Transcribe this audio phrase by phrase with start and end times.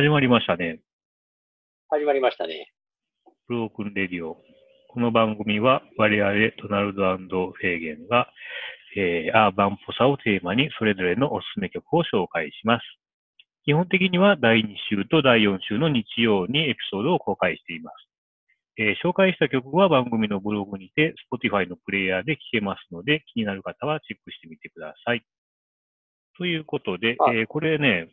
[0.00, 0.80] 始まりましたね。
[1.90, 2.72] 始まりましたね。
[3.46, 4.38] ブロークンレディオ。
[4.88, 8.26] この番組は我々ドナルドフェーゲンが、
[8.96, 12.82] えー、アーバンっぽさをテーマにそれぞれのおすすめ曲を紹介します。
[13.66, 17.94] 基本的には第2週と第4週の日曜にエピソードを公開しています。
[18.78, 25.22] えー、紹介した曲は番組のブログにて Spotify のプレイヤーで聴けますので気になる方はチェックしてみてください。
[26.38, 28.08] ということで、えー、これね、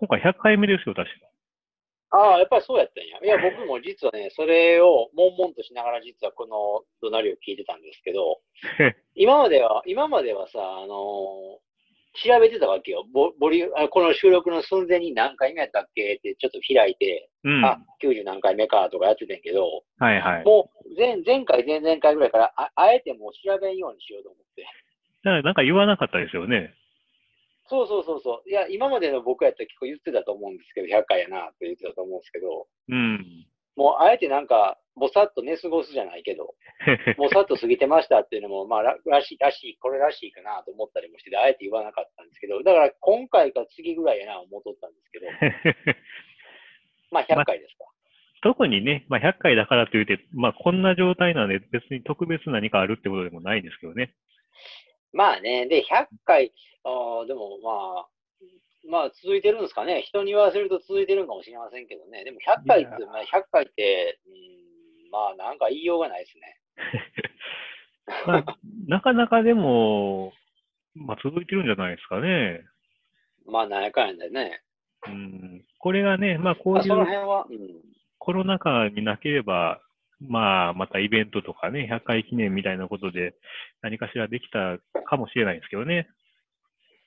[0.00, 1.26] 今回100回目ですよ、確か。
[2.12, 3.20] ああ、やっぱりそうやったんや。
[3.22, 8.40] いや、僕も実はね、それを悶々としながら実はこの怒鳴りを聞いてたんですけど、
[9.14, 11.70] 今までは、今まではさ、あのー、
[12.16, 13.04] 調べてたわけよ。
[13.12, 20.44] ボボリあこの収録の寸前に何回目やったっけってちょっと開いて、うん、あ、90何回目かとかやってたんやけど、はいはい。
[20.44, 24.62] もう前前回、前々回ぐらいからあ、あえてもう調べんようにしようと思って。
[24.62, 26.74] だからなんか言わなかったですよね。
[27.70, 28.50] そうそうそうそう。
[28.50, 33.46] いや、今までの僕やったら結構言ってたと思うんですけど、100回やなって言ってたと思うんですけど、うん。
[33.76, 36.56] もうあえてなんか、ぼさっと寝過ごすじゃないけど、
[37.16, 45.26] ぼさっと過ぎてましたっていうのも、まあら、らしい、らしい、これらしいかなと思ったりもしてあえて言わなかったんですけど、だから今回か次ぐらいやな思っとったんですけど、
[47.12, 47.84] まあ100回ですか。
[47.84, 47.90] ま
[48.42, 54.14] 特にね、まあ、100回だからといって、まあ、こんな状態なんで別に特別何かあるってことでもないですけどね。
[55.12, 56.52] まあね、で、100回、
[56.84, 58.08] あでもまあ、
[58.88, 60.02] まあ続いてるんですかね。
[60.02, 62.24] 人に言わせると続いてるかもしれませんけどね。
[62.24, 66.56] でも100回って、まあ、100回って、うん、まあなんか言いようがないですね。
[68.26, 68.44] まあ、
[68.88, 70.32] なかなかでも、
[70.94, 72.64] まあ続いてるんじゃないですかね。
[73.46, 74.62] まあなんやかんやでね。
[75.06, 77.58] うん、これがね、まあこういう、その辺は、うん、
[78.18, 79.80] コロナ禍になければ、
[80.20, 83.34] まあ、またイベントとかね、100回記念みたいなことで
[83.82, 86.08] 何かしらできたかもしれないですけどね。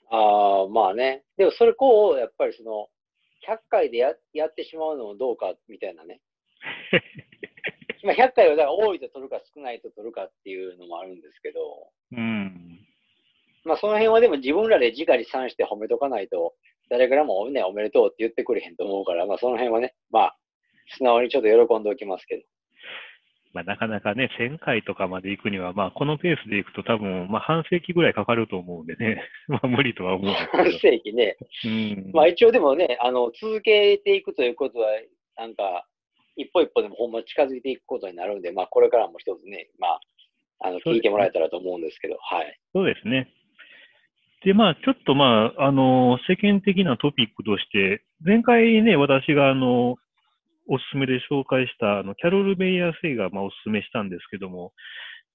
[0.09, 1.23] ああ、まあね。
[1.37, 2.87] でもそれこう、やっぱりその、
[3.47, 6.21] 100回でややってしまうのもどうかみたいなね。
[8.03, 12.79] まあ100回はだから多いと取るか少ないと取るかっていうのもあるんですけど、うん。
[13.63, 16.55] まあその辺はでも自分らで直に算して褒めとかないと、
[16.89, 20.37] 誰からもね、おめでとうって言ってくれへんと思うから、まあその辺はね、まあ、
[20.97, 22.43] 素直にちょっと喜んでおきますけど。
[23.53, 30.63] まあ、なかなかね、1000回とかまで行くには、まあ、このペースで行くと多分、まあ、半世紀ぐらいかかると思うんでね、 まあ、無理とは思うんですけど。
[30.63, 31.37] 半世紀ね。
[31.65, 32.11] うん。
[32.13, 34.87] まあ、一応でもね、あの、続けていくということは、
[35.37, 35.85] なんか、
[36.35, 39.99] 一歩一歩でもほんま近づいていくことになるんで、まあ、これからも一つね、まあ、
[40.61, 42.59] あの、聞いてもらえたらと思うんですけど、はい。
[42.73, 43.29] そうですね。
[44.43, 49.97] で、まあ、ちょっとまあ、あの、世間的なトピックとして、前回ね、私があの、
[50.67, 54.73] おすすめで紹介したあのキャロル・メイヤー・セイがまあおすすめしたんですけども、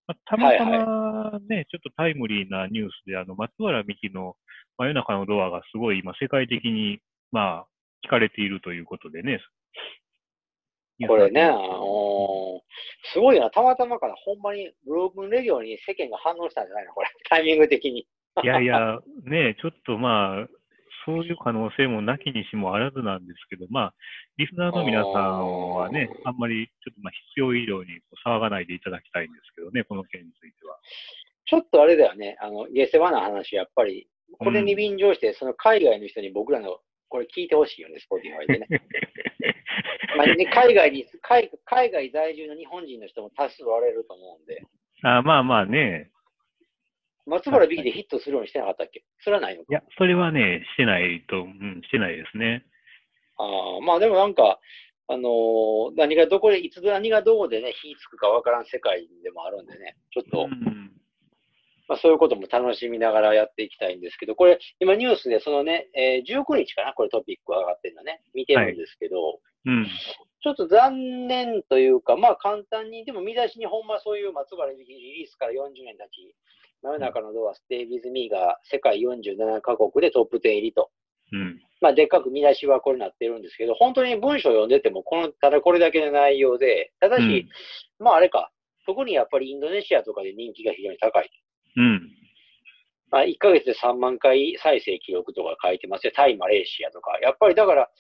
[0.07, 4.37] まあ、たまたまね、はいはい、ちょっとタイムリーなニュースで、あの松原美樹の
[4.79, 7.01] 真夜中のドアがすごい今世界的に
[7.31, 7.67] まあ
[8.07, 9.41] 聞かれているということでね。
[11.07, 12.61] これね、あの
[13.13, 16.93] すごいな、たまたまからほんまにブロークンレディオに世間が反応したんじゃないの？
[16.93, 18.07] これ、タイミング的に。
[18.43, 20.47] いやいや、ね、ちょっとまあ、
[21.09, 23.95] そういう可能性もなきにしもあらずなんですけど、まあ、
[24.37, 27.89] リスナーの皆さんはね、あんまりちょっとまあ必要以上に
[28.27, 30.77] 騒がないでいただきたいんですけどね、この件については。
[31.47, 34.07] ちょっとあれだよね、あの、下世話な話、やっぱり、
[34.39, 36.77] これに便乗して、その海外の人に僕らの
[37.09, 38.67] これ聞いてほしいよね、スポティファイでね。
[40.19, 44.63] まあね海外に海、海外在住の日本人の人も多数おられると思うんで。
[45.05, 46.11] あまあまあね、
[47.29, 49.05] 松原美樹でヒットするようにしてなかったっけ？
[49.21, 49.67] それはないのか。
[49.71, 52.65] いや、それはね、してないと、うん、してないですね。
[53.37, 54.59] ああ、まあでもなんか、
[55.09, 60.93] あのー、何がどこで、いつ何がどこでね、火つくかわからん世界でもあるんでね、ちょっと、うん、
[61.89, 69.37] まあそういうことも楽しみながらやっていきたいんですけど、これ、今ニュースでそのね、えー、19日かな、これトピック上がってるのね、見てるんですけど、はい。
[69.67, 76.35] うん、ちょっと残念というか、まあ簡単に、でも見出しにほんまそういう松原美樹リリースから40年経ち、
[76.83, 80.91] 真夜中のドア、ステイビズミーが世界47カ国でトップ10入りと。
[81.33, 81.61] うん。
[81.81, 88.51] まあ、でっかく見出しはこれになってるんですけど、本当に文章を読んでても、この、ただこれだけの内容で、ただし、うん、まああれか、
[88.87, 91.31] 特にやっぱりインドネシアとかで人気が非常に高い。
[91.77, 92.11] うん。
[93.11, 96.13] まあ、1ヶ月で3万回再生記録とか書いてますよ。
[96.15, 97.19] タイ、マレーシアとか。
[97.21, 97.91] やっぱりだから、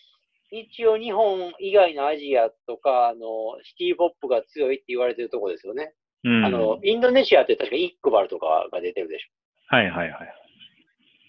[0.51, 3.27] 一応日本以外のアジアとか、あの、
[3.63, 5.93] シティポップが強いって言われてるところですよね。
[6.25, 9.77] うん、あの、インドネシアって確かイックバルとかが出てるでしょ。
[9.77, 10.35] はいはいはい。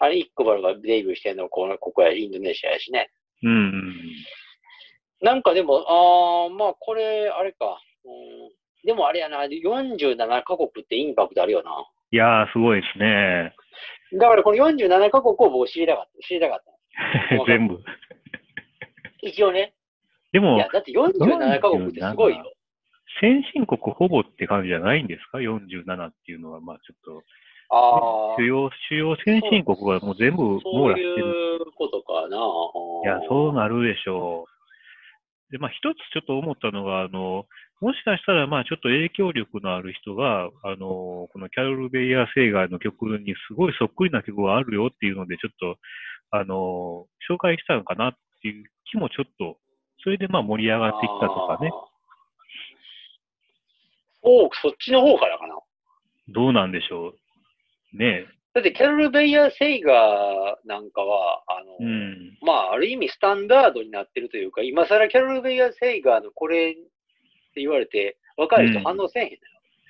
[0.00, 3.10] あれ、イックバルがデビューしてんのこのここやインドネシアやしね。
[3.42, 3.94] うん、うん。
[5.22, 7.78] なんかでも、ああ、まあこれ、あれか。
[8.04, 11.70] うん、でもあれやな、47カ国ってインパクトあるよな。
[12.12, 13.54] いやー、すごいですね。
[14.18, 16.26] だからこの47カ国を僕知りたかった。
[16.26, 16.64] 知りたかっ
[17.38, 17.44] た。
[17.46, 17.78] 全部。
[19.22, 19.74] 一応ね。
[20.32, 22.52] でもいや、、だって47カ国ってすごいよ。
[23.20, 27.22] 先進国ほぼって感じじゃないんですか ?47 っていうのは、まあちょっと、
[27.70, 28.46] ああ主。
[28.46, 31.26] 要、主要先進国はもう全部網そう羅してる。
[31.26, 32.36] いうことかな。
[32.36, 35.52] いや、そうなるでしょう。
[35.52, 37.46] で、まあ一つちょっと思ったのが、あの、
[37.80, 45.76] もしかしたら、まあちょっと影響力のある人が、あの、このキャロル・ベイヤー・セイガーの曲にすごいそっくりな曲があるよっていうので、ちょっと、
[46.30, 48.12] あの、紹介したのかなっ
[48.42, 49.56] ていう気もちょっと、
[50.02, 51.70] それでまあ盛り上がってきたとかね。
[54.22, 54.48] あー。
[54.62, 55.58] そっちの方からかな。
[56.28, 57.14] どうなんでしょ
[57.94, 57.96] う。
[57.96, 61.84] ねだって、キャロル・ベイヤー・セイガーなんかは、あの、え。
[61.84, 62.38] うん。
[62.42, 69.40] まあ、ある意味スタンダードになってるというか、今更キャロル・ベイヤー・セイガーのこれって言われて、若い人反応せえへんのよ。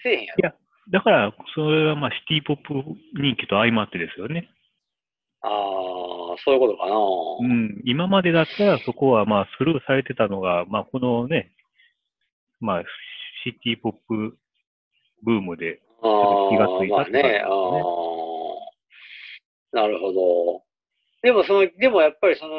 [0.03, 0.55] せえへんやろ。
[0.91, 2.75] だから、それはまあシティポップ
[3.15, 4.51] 人気と相まってですよね。
[5.43, 5.51] ああ、
[6.45, 6.97] そういうことかな。
[6.97, 7.81] うん。
[7.85, 11.53] 今までだったらそこはまあスルーされてたのが、まあこのね、
[12.61, 12.83] まあ
[13.45, 14.37] シティポップ
[15.23, 17.51] ブームで、ああ気がついたってねああ、
[19.73, 20.63] なるほど。
[21.23, 22.55] でも、その、でもやっぱりその、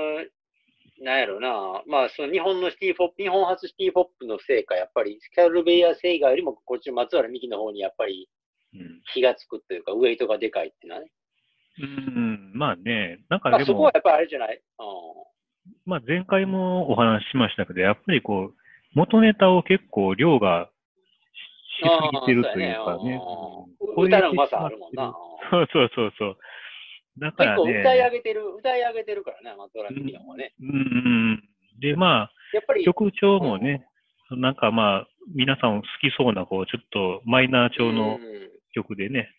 [1.03, 8.29] なんやろな、まあ、その日本のシティポップ、日本初シティポップのせいか、やっぱり、キャロル・ベイヤー・セイガーよりも、こっちの松原美樹の方にやっぱり
[8.73, 9.01] うん。
[9.13, 11.11] 火がつくというか、ウエイトがでかいっていうのはね。
[11.81, 14.55] うん、まあね、なんかまあ、でもそこは、やっぱりあれじゃない？
[14.55, 14.61] う
[15.85, 18.55] まあ前回もお話ししましたけど、やっぱりこう、
[18.93, 20.69] 元ネタを結構量が
[21.81, 23.21] ししすぎてるというかね。
[23.23, 25.13] うん歌のうまさあるもんな。
[25.51, 26.37] そうそうそうそう。
[27.19, 27.79] だか結構らね。
[27.81, 30.53] 歌い上げてる、歌い上げてるからね、松原美樹の方はね。
[30.61, 31.43] うんうん。
[31.81, 33.85] で、まあ、やっぱり、曲調もね、
[34.31, 39.29] なんかまあ、皆さん好きそうな、こう、ちょっとマイナー調のうん曲でね。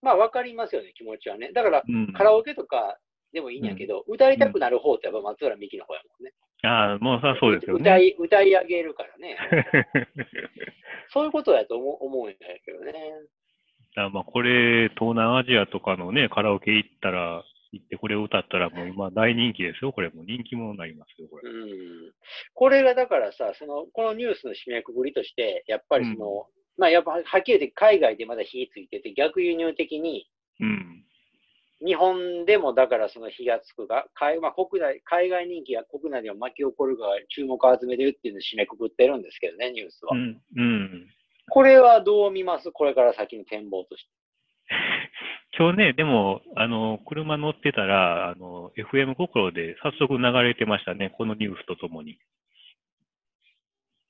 [0.00, 1.50] まあ、わかりますよね、気持ちはね。
[1.52, 2.12] だから、うん。
[2.12, 2.96] カラオケとか
[3.32, 6.32] でもいいんやけど、歌いたくなる方ってやっぱ松原美樹の方やもんね。
[6.62, 7.82] ああ、もうさ、そうですよね。
[7.82, 9.36] 歌い、歌い上げるからね。
[11.12, 12.92] そういうことやと思う思うんだけどね。
[13.94, 19.92] だまあ、これ、東南アジアとかのね、カラオケ行ったら、行ってこれを歌ったらもう今大人気ですよ。
[19.92, 21.50] これもう人気者になりますよ、これ。
[21.50, 22.12] うん。
[22.54, 26.46] これがだからさ、その、このニュースの締めくくりとして、やっぱりその、
[26.78, 30.28] まあやっぱはっきり言って海外でまだ火ついてて、逆輸入的に、
[30.60, 31.04] うん。
[31.84, 40.16] 日本でもだからその火がつくが、海まあ、国内、海外人気が国内でも巻き起こるが注目を集めてるっていうのを締めくくってるんですけどね、ニュースは。
[40.16, 40.42] うん。
[40.56, 41.08] うん。
[41.50, 42.72] これはどう見ます？
[42.72, 44.10] これから先の展望として。
[45.58, 51.10] 今日ね、でも、あの、車乗ってたら、あの、FM 心で早速流れてましたね。
[51.16, 52.18] このニュースとともに。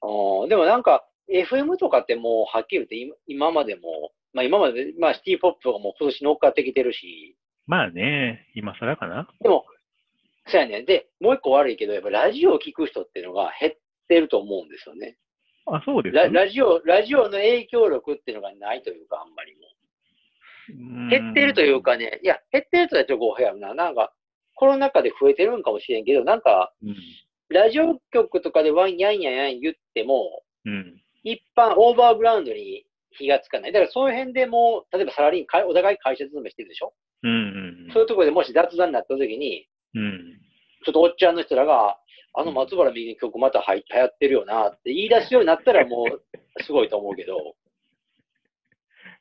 [0.01, 7.37] あーでもなんか、FM とかってもうはっきり言って今今までも、まあ今まで、まあシティポップがもう今年乗っかってきてるし、
[7.69, 9.29] まあね、今更かな。
[9.41, 9.67] でも、
[10.47, 10.83] そうやね。
[10.83, 13.73] で、もう一個悪いけど、やっぱラジオを聞く人っていうのが減っ
[14.09, 15.19] てると思うんですよね。
[15.67, 19.61] あ、そうですララジオ、ラジオの影響力っていうのがないというか、あんまりも
[21.07, 21.11] う。
[21.11, 23.75] 減ってるというかね、いや、減ってるとはちょっと語弊あるな。
[23.75, 24.15] なんか、
[24.55, 26.97] コロナ禍で増えてるんかもしれんけど、なんか、うん。
[27.51, 31.03] ラジオ局とかでワンやんやんやん言っても、うん。
[31.25, 33.73] 一般、オーバーグラウンドに火がつかない。
[33.73, 36.93] だからその辺でもう、例えばサラリーマン、お互い会社勤めしてるでしょ？
[37.23, 37.31] うん。
[37.31, 37.35] う
[37.89, 37.93] ん。
[37.93, 40.39] そういうところでもし雑談になった時に、うん。
[40.85, 41.99] ちょっとおっちゃんの人らが、
[42.35, 46.23] あの松原右の曲また流行ってるよなって言い出すようになったらもう
[46.63, 47.57] すごいと思うけど、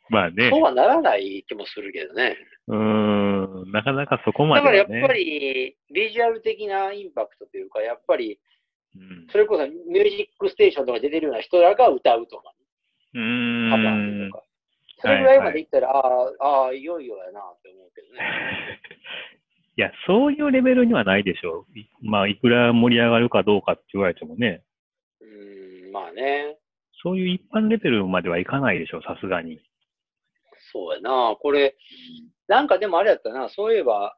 [0.10, 0.62] まあねそう。
[0.62, 2.38] はならない気もするけどね。
[2.68, 3.72] うーん。
[3.72, 4.88] なかなかそこまだではね。
[4.88, 8.40] からやっぱり、ビジュアル的なインパクトというか、やっぱり、
[8.96, 9.28] うん。
[9.30, 12.54] それこそミュージックステーションとか出てるような人らが歌うとか、
[13.14, 14.44] うーカバーんとか。
[15.00, 18.82] それぐらいまでいったら、ああ、ああ、いよいよやなって思うけどね。
[19.78, 21.80] いや、そういうレベルにはないでしょう。
[21.80, 24.64] いまあ、いくら盛り上がるかどうかって言われてもね。
[25.22, 26.58] うーん、まあね。
[27.04, 29.60] そういう一般レベルまではいかないでしょう、さすがに。
[30.72, 31.38] そうやな。
[31.40, 31.76] これ、
[32.48, 34.18] なんかでもあれやったな、そういえば、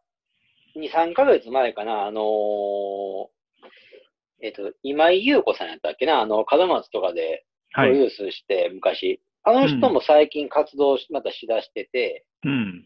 [0.76, 3.28] 2、3ヶ月前かな、あのー
[4.42, 7.90] えっと、今井優子さんやったっけな、あの、門松とかでプはい。
[7.90, 9.22] ロデュースして、昔。
[9.44, 12.86] あの人も最近活動しまたしだしてて、うん。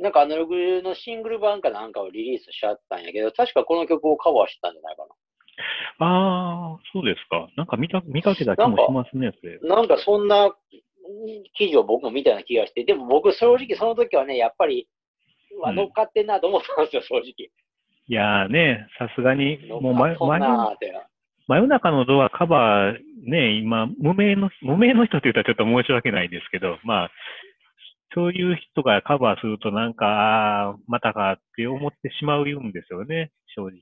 [0.00, 5.04] なんかアナログのシングル版かなんかをリリースしちゃったんやけど、確かこの曲をカバーしてたんじゃないか
[5.98, 7.48] ああ、そうですか。
[7.56, 9.58] なんか見た、見かけた気もしますね、それ。
[9.62, 9.76] な。
[9.76, 10.54] なんかそんな
[11.54, 14.88] 記事を僕も見たような気がして、でも僕正直その時はね、やっぱり、
[15.50, 17.50] う乗っかってんなと思ったんですよ、正直。
[18.10, 20.28] いやーね、さすがに、もう乗っかっとん
[21.48, 27.10] 真夜中のドアカバー、ね、今、無名の、無名の人って言ったらちょっと申し訳ないですけど、まあ、
[28.14, 33.80] そういう人がカバーするとなんか、あーまたかって思ってしまうんですよね、正直。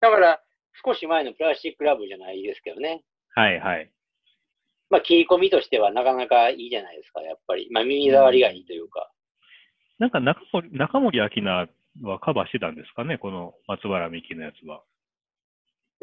[0.00, 0.40] だから、
[0.84, 3.04] 少し前のプラスチックラブじゃないですけどね。
[3.36, 3.90] はいはい。
[4.90, 7.68] まあ、切り込みとしてはなかなかいいじゃないですか、やっぱり。
[7.70, 9.08] まあ、耳障りがいいというか。
[10.00, 11.68] なんか中森、中森明菜
[12.02, 14.82] はカバーしてたんですかね、この松原美樹のやつは。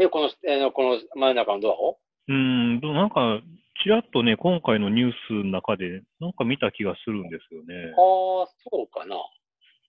[0.01, 1.99] で、この、えー、この真ん中のドアを？
[2.27, 3.39] うーん、でもなんか、
[3.83, 7.93] ちらっとね、今回のニュースの中で、なんか見た気がするんですよね。
[7.93, 9.15] ああ、そうかな。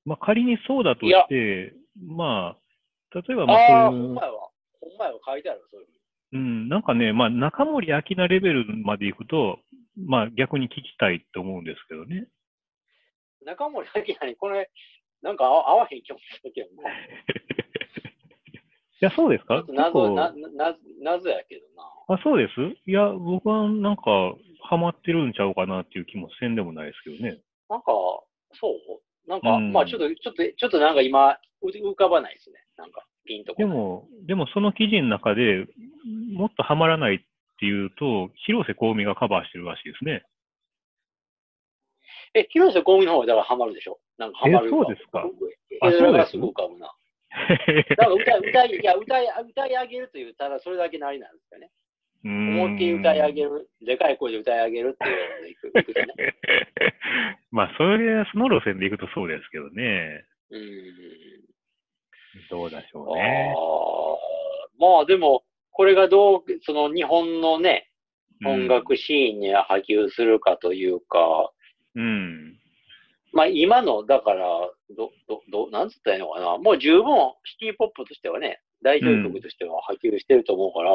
[0.05, 1.73] まあ、仮にそうだとして、
[2.07, 4.51] まあ、例えばまあそういうほんま、やわ。
[4.81, 9.61] ほんまやわ、書いてある、そういうふうん、なんかね、まあ、中森明菜レベルまで行くと、
[9.97, 12.27] まあ、逆に聞きたいって思うんですけどね。
[13.47, 14.71] 中森明菜にこれ、
[15.23, 16.91] なんか合わへん気もするけどな。
[19.03, 19.57] いや、そうですか？
[19.57, 21.83] ちょっと謎、な、な、謎やけどな。
[22.07, 22.61] あ、そうです？
[22.89, 24.03] いや、僕はなんか、
[24.63, 27.43] ハマってるんちゃうかなっていう気もせんでもないですけどね。
[27.69, 27.91] なんか、
[28.55, 29.29] そう？
[29.29, 32.63] なんか、うんまあちょっと、ちょっと、ちょっとなんか今、う浮かばないですね。
[32.77, 33.55] なんか、ピンと。
[33.55, 35.67] でも、でもその記事の中で
[36.33, 37.19] もっとハマらないっ
[37.59, 40.23] ていうと、広瀬香美がカバーしてるらしいですね。
[42.35, 43.99] え、広瀬香美の方がだからハマるでしょ？
[44.19, 45.25] なんかハマるえそうですか
[45.71, 46.31] え、あそうです？
[46.33, 46.95] すごく浮かぶな。
[47.97, 51.71] だから歌い、歌い、いや、歌い、歌い上げるという、ただそれだけなりなんですよね。
[52.25, 53.51] 思いっきり歌い上げる。
[53.81, 56.35] る、でかい声で歌い上げるっていうのでいくいくとね。
[57.51, 60.25] まあ、それ、その路線で行くとそうですけどね。
[60.51, 61.53] うーん。
[62.49, 63.55] どうでしょあうね。
[64.79, 67.93] ーまあでも、これがどう、その日本のね、うん
[68.45, 71.53] 音楽シーンに波及するかというか、
[71.95, 72.59] うん。
[73.33, 74.47] まあ今の、だから、
[74.97, 76.59] ど、ど、ど、なんつったらいいのかな。
[76.59, 77.05] もう十分
[77.45, 80.93] シティポップとしてはね、代表曲としては波及してると思うから、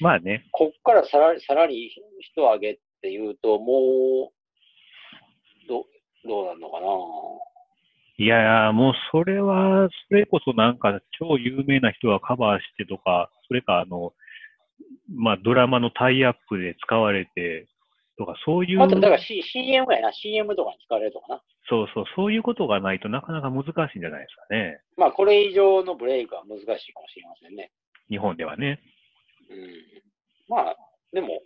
[0.00, 0.46] まあね。
[0.52, 1.90] こっからさらさらに
[2.20, 5.86] 一上げっていうと、もう、ど、
[6.24, 6.86] どうなるのかな
[8.18, 14.12] いやー、もうそれは、それこそなんか超有名な人がカバーしてとか、それかあの、
[15.14, 17.66] まあドラマのタイアップで使われて
[18.20, 20.12] とか、そういう、あと、だから、C、CM やな。
[20.12, 21.42] CM とかに使われるとかな。
[21.70, 24.82] そうそう、そういうことがないとなかなか難しいんじゃないですかね。
[24.98, 27.72] まあ、これ以上のブレイクは難しいかもしれませんね。
[28.10, 28.80] 日本ではね。
[29.48, 29.72] うん。
[30.48, 30.76] まあ、
[31.12, 31.40] でも、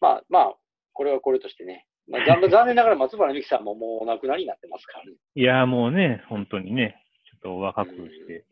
[0.00, 0.54] まあ、まあ、
[0.94, 1.86] これはこれとしてね。
[2.08, 5.12] まあ、残 残念ながら松原美樹さんももうお亡くなりになってますからね。
[5.34, 8.44] いやーもうね、本当にね、ちょっとお若くして。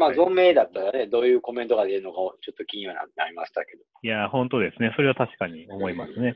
[0.00, 3.82] まあ、はい存命だったらね、どういうコメントが出るのかちょっと気にはなりましたけど。
[4.02, 4.92] いやー本当ですね。
[4.96, 6.34] それは確かに思いますね。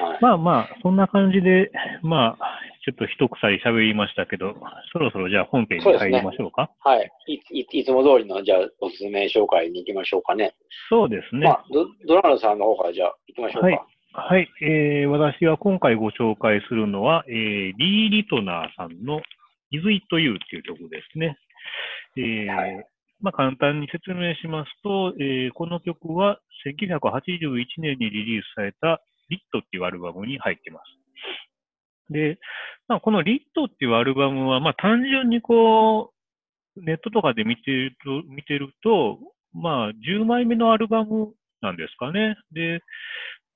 [0.00, 0.18] はい。
[0.20, 1.70] まあまあ、そんな感じで、
[2.02, 4.54] まあ、ちょっと一鎖喋りましたけど、
[4.92, 6.70] そろそろじゃあ本編に入りましょうか。
[6.80, 7.10] はい。
[7.26, 10.54] いいいつも通りの、じゃあ、おすすめ紹介に行きましょうかね。
[10.88, 11.44] そうですね。
[11.46, 13.66] まあ、ドドナルドさんの方からじゃあ、行きましょうか。
[13.66, 13.80] はい
[14.10, 19.20] はい、えー私が今回ご紹介するのは、えーリー・リトナーさんの
[19.70, 21.36] Is It You っていう曲ですね。
[22.18, 22.86] えーはい
[23.20, 32.12] まあ、簡単に説明しますと、えーこの曲は1981年にリリースされたリットっていうアルバムに入ってます。
[32.12, 32.38] で、
[32.86, 36.12] まあ、このリットっていうアルバムは、まあ、単純にこ
[36.76, 39.18] う、ネットとかで見てると、見てると、
[39.52, 42.36] まあ、10枚目のアルバムなんですかね。
[42.52, 42.80] で、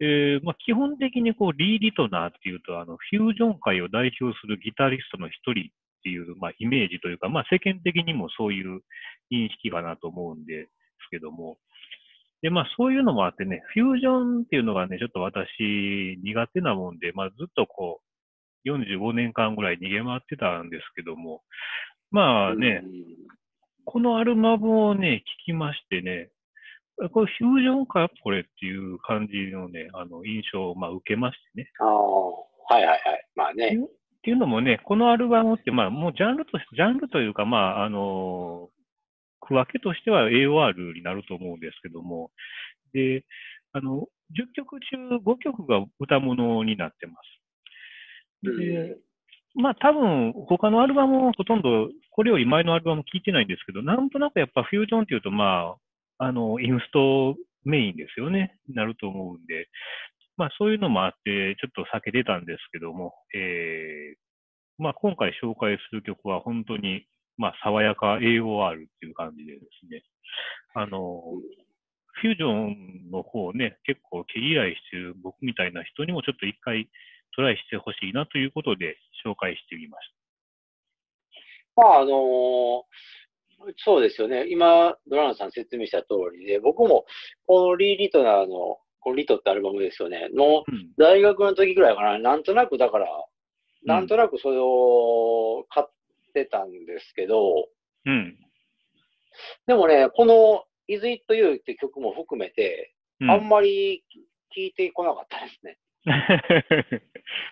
[0.01, 5.71] えーまあ、基本的にこう、リー・リトナーっていうと、あの、フュージョン界を代表するギタリストの一人
[6.03, 8.81] っていう、まあ、イメージというか、まあ、世間的にもそういう
[9.31, 10.69] 認識かなと思うんです
[11.11, 11.59] けども。
[12.43, 21.43] で、まあ、そういうのもあってね、フュージョンっていうのがね、ちょっと私苦手なもんで、まあ、ずっとこう、45年間ぐらい逃げ回ってたんですけども、
[22.11, 22.93] まあね、うん
[23.85, 26.31] このアルバムをね、聞きましてね、
[27.13, 31.71] これフュージョンかこれっていう感じのね、あの印象をまあ受けましてね。
[31.81, 33.01] ああ、はいはいはい。
[33.35, 33.79] まあね。
[34.23, 38.69] っていうのもね、このアルバムってまあもうジャンルとして、ジャンルというかまああの、
[39.41, 42.31] 区分けとしては AOR になると思うんですけども、
[42.93, 43.25] で、
[43.73, 44.07] あの、
[44.39, 47.15] 10曲中5曲が歌物になってま
[48.43, 48.49] す。
[48.61, 48.97] で、
[49.57, 55.75] まあ多分他のアルバムもほとんどこれより前のアルバム聞いてないんですけど、なんとなくやっぱフュージョンっていうとま
[56.19, 59.69] あ、あの、インストメインですよね、なると思うんで、
[60.37, 70.03] まあそういうのもあってちょっと避けてたんですけども、えー、まあ今回紹介する曲は本当にまあ爽やか AOR っていう感じでですね、
[70.75, 71.23] あの、
[72.15, 76.89] フュージョンの方ね、結構毛嫌いしてる僕みたいな人にもちょっと一回
[77.35, 80.09] トライしてほしいなということで紹介してみまし
[81.75, 82.83] たまあ、あのー
[83.77, 84.47] そうですよね。
[84.49, 87.05] 今、ドランさん説明した通りで、僕も、
[87.47, 90.65] このリー・リトナーの、このリトってアルバムですよね、の。
[90.97, 93.09] 大学の時ぐらいかな、なんとなくだから、
[93.85, 95.87] なんとなくそれを買っ
[96.35, 97.69] てたんですけど、
[98.07, 98.37] うん。
[99.67, 104.03] でもね、この Is It You って曲も含めて、うんあんまり
[104.57, 105.79] 聞いてこなかったですね。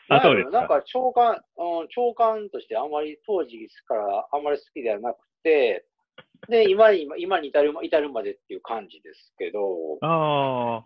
[0.09, 0.81] あ、そうですなんか。
[0.81, 5.87] か長官、うん、長官としてあんまり当時からあんまり好きではなくて、
[6.49, 10.85] で、今に、今に至る至るまでっていう感じですけど、ああ、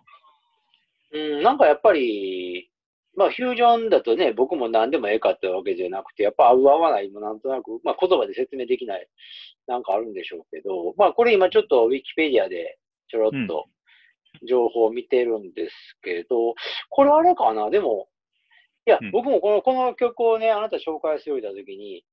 [1.15, 2.71] うん、なんかやっぱり、
[3.17, 9.07] まあ、フュージョンだとね、僕も何でもええかってわけじゃなくて、やっぱ合う合わないもなんとなく、まあ、言葉で説明できない、
[9.69, 12.79] なんかあるんでしょうけど、まあ、これ今ちょっとウィキペディアで
[13.09, 13.67] ちょろっと
[14.49, 16.55] 情報を見てるんですけど、
[16.91, 17.71] これあれかな？
[17.71, 18.09] でも、
[18.85, 22.05] いやうん、僕もこの、この曲をね、あなた紹介するたときに、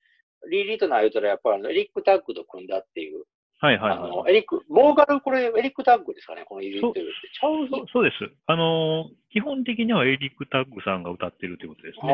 [0.52, 3.24] リリートナー言うたらやっぱりあのエリック・タッグと組んだっていう、
[3.62, 4.34] はいはいあのはい。
[4.34, 7.02] エリック、ボーカルこれエリック・タッグですかね、このイリートって。
[7.02, 8.16] ちゃうそうそうです。
[8.48, 12.14] あのー基本的にはエリック・タッグさんが歌ってるということですああ、ね。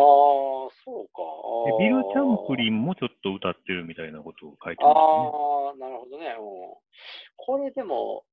[0.85, 1.23] そうか。
[1.79, 2.73] でビル・チャンプリン。
[2.75, 5.01] ンもちょっと歌ってるみたいなことを書いてますね。
[5.01, 6.35] ああ、なるほどね。
[6.37, 6.77] うん
[7.37, 8.23] これでも、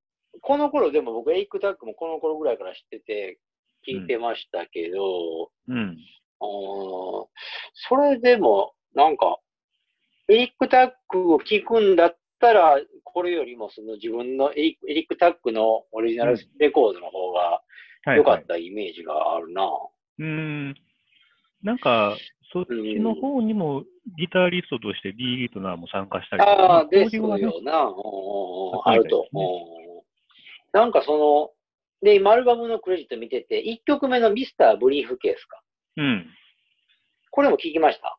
[0.42, 3.38] この頃でも僕、エリック・タッグもこの頃ぐらいから知ってて、
[3.86, 5.96] 聞いてましたけど、うん。
[6.40, 7.26] あー
[7.88, 9.38] それでも、なんか、
[10.28, 17.62] エリック・タッグを聞くんだったら、これよりもその自分のエリエリック・タッグのオリジナルレコードの方がは
[18.06, 18.44] い、はい良かっ。
[18.44, 19.62] たイメージがあるな。
[20.18, 20.74] うーん。
[21.62, 22.16] なんか、
[22.52, 23.84] そっちの方にも
[24.18, 27.34] ギタリストとして D・ リートナーも参加したりとか、ああ、ですよな。
[27.36, 27.96] うんうんうん高いです
[28.76, 29.26] ねあると。
[29.32, 29.74] うん
[30.72, 31.50] なんかその、
[32.02, 35.62] で、今アルバムのクレジット見てて、1曲目のミスター・ブリーフケースか。
[35.96, 36.26] うん。
[37.30, 38.18] これも聞きました？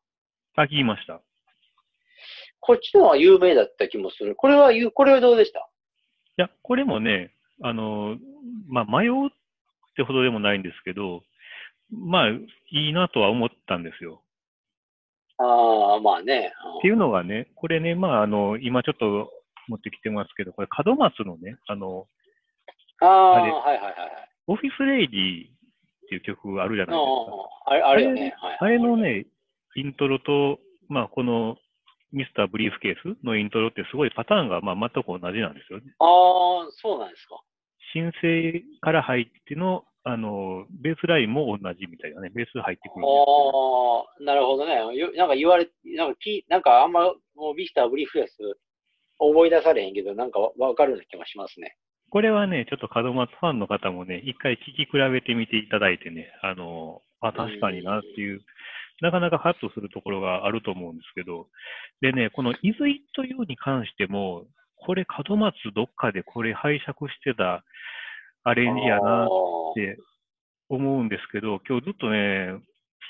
[0.55, 1.21] あ、聞きました。
[2.65, 4.35] こっちの方が有名だった気もする。
[4.35, 5.59] これはゆ、これはどうでした？
[5.59, 5.61] い
[6.37, 7.31] や、これもね、
[7.61, 8.17] あの、
[8.67, 9.29] まあ、迷うっ
[9.95, 11.21] てほどでもないんですけど、
[11.91, 12.41] まあ、い
[12.71, 14.23] いなとは思ったんですよ。
[15.37, 16.51] ああ、まあね。
[16.79, 19.31] っていうのがね、これね、まあ、あの、今ちょっと
[19.67, 22.07] 持ってきてますけど、これ、門松のね、あの、
[23.01, 23.91] ああ、はいはいはいはい。
[24.47, 25.49] オフィスレイディっ
[26.09, 27.05] ていう曲あるじゃないですか。
[27.65, 28.35] ああ、あれ、あれよね。
[28.37, 29.25] はいあれのね、
[29.75, 31.57] イントロと、まあ、この
[32.15, 35.93] ミスターブリーフケースのイントロってすごいパターンがまあ全く同じなんですよね。
[35.99, 37.43] ああ、そうなんですか。
[37.93, 43.05] 申請から入っての、あの、ベースラインも同じみたいなね、ベース入ってくる。
[43.05, 43.09] あ
[44.21, 44.75] あ、なるほどね。
[44.95, 48.59] よなんか言われ、なんかき、なんかあんま、もうミスター・ブリーフケース
[49.19, 51.75] 思い出されへんけど、なんかわわかるような気もしますね。
[52.11, 58.41] これはね、ちょっと門松ファンの方もね、一回聞き比べてみていただいてね、あの、あ、確かになっていう、
[59.01, 61.47] なかなかハッとするところがあると思うんですけど、
[62.01, 64.45] でね、このイズイットユーに関しても、
[64.77, 67.63] これ門松どっかでこれ拝借してた
[68.43, 69.27] アレンジやなっ
[69.75, 69.97] て
[70.69, 72.53] 思うんですけど、今日ずっとね、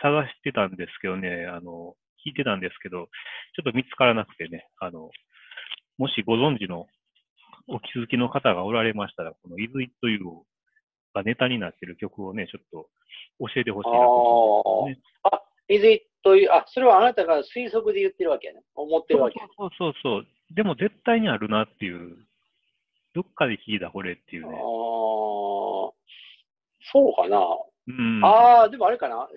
[0.02, 1.96] 探してたんですけどね、あの、
[2.26, 3.08] 聞いてたんですけど、
[3.56, 5.10] ちょっと見つからなくてね、あの、
[5.98, 6.88] もしご存知の
[7.68, 10.20] お気づきの方がおられましたら、この Is It You
[11.14, 12.90] がネタになっている曲をね、ちょっと
[13.40, 15.04] 教えてほしいなと思うんですね。
[15.24, 18.62] あ、イズイという、あ、それはあなたが推測で言ってるわけやね。
[18.76, 19.40] 思ってるわけ。
[19.58, 20.28] そうそうそう。
[20.54, 22.18] でも絶対にあるなっていう、
[23.14, 24.58] どっかで聞いたこれっていうああね。
[26.92, 27.40] そうかな。
[27.88, 28.26] うん。
[28.26, 29.28] ああ、でもあれかな。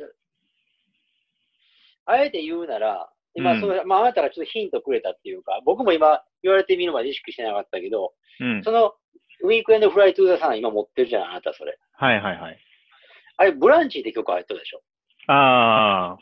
[2.07, 8.62] あえて言うなら、今、うんその、まあ、あなたがちょっとヒントくれたっていうか、僕も今言われてみるまで意識してなかったけど、うん。
[8.64, 8.95] その、
[9.43, 11.79] ウィークエンドフライトゥーザサン今持ってるじゃん、あなたそれ。
[11.93, 12.59] はいはいはい。
[13.37, 14.83] あれ、ブランチって曲入ってるでしょ。
[15.29, 16.19] ああ、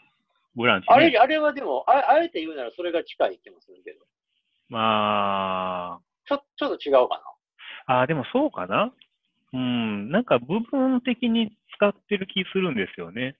[0.54, 0.94] ブランチ、ね。
[0.94, 4.00] あれ、あれはでも、ああえて言うならそれが近い気もするけど、
[4.68, 7.22] まちょ、ちょっと違うか
[7.86, 8.92] あ、ああ、でもそうかな。
[9.52, 10.10] うん。
[10.10, 13.36] なんか部分的に使ってる気するんですよね。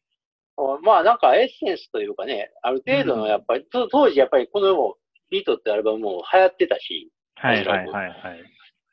[0.57, 0.79] な。
[0.83, 4.97] まあ、なんかエッセンスというかね、ある程度のやっぱり、と当時やっぱりこのも
[5.31, 8.13] ビートってアルバムも流行ってたし、はいはいはいは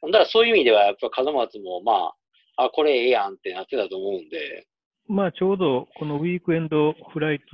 [0.09, 0.11] い。
[0.11, 2.13] だらそういう意味では、やっぱ門松もま
[2.57, 4.65] あ、あ、これええやんってなってたと思うんで、
[5.07, 7.45] まあちょうどこのウィークエンドフライト、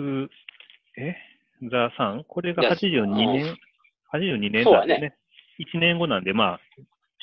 [0.98, 1.16] え？
[1.70, 2.24] ザ・サン？
[2.28, 3.58] これがいや82年、
[4.14, 5.16] 82年だねなんでね。
[5.60, 6.60] 1年後なんで、まあ、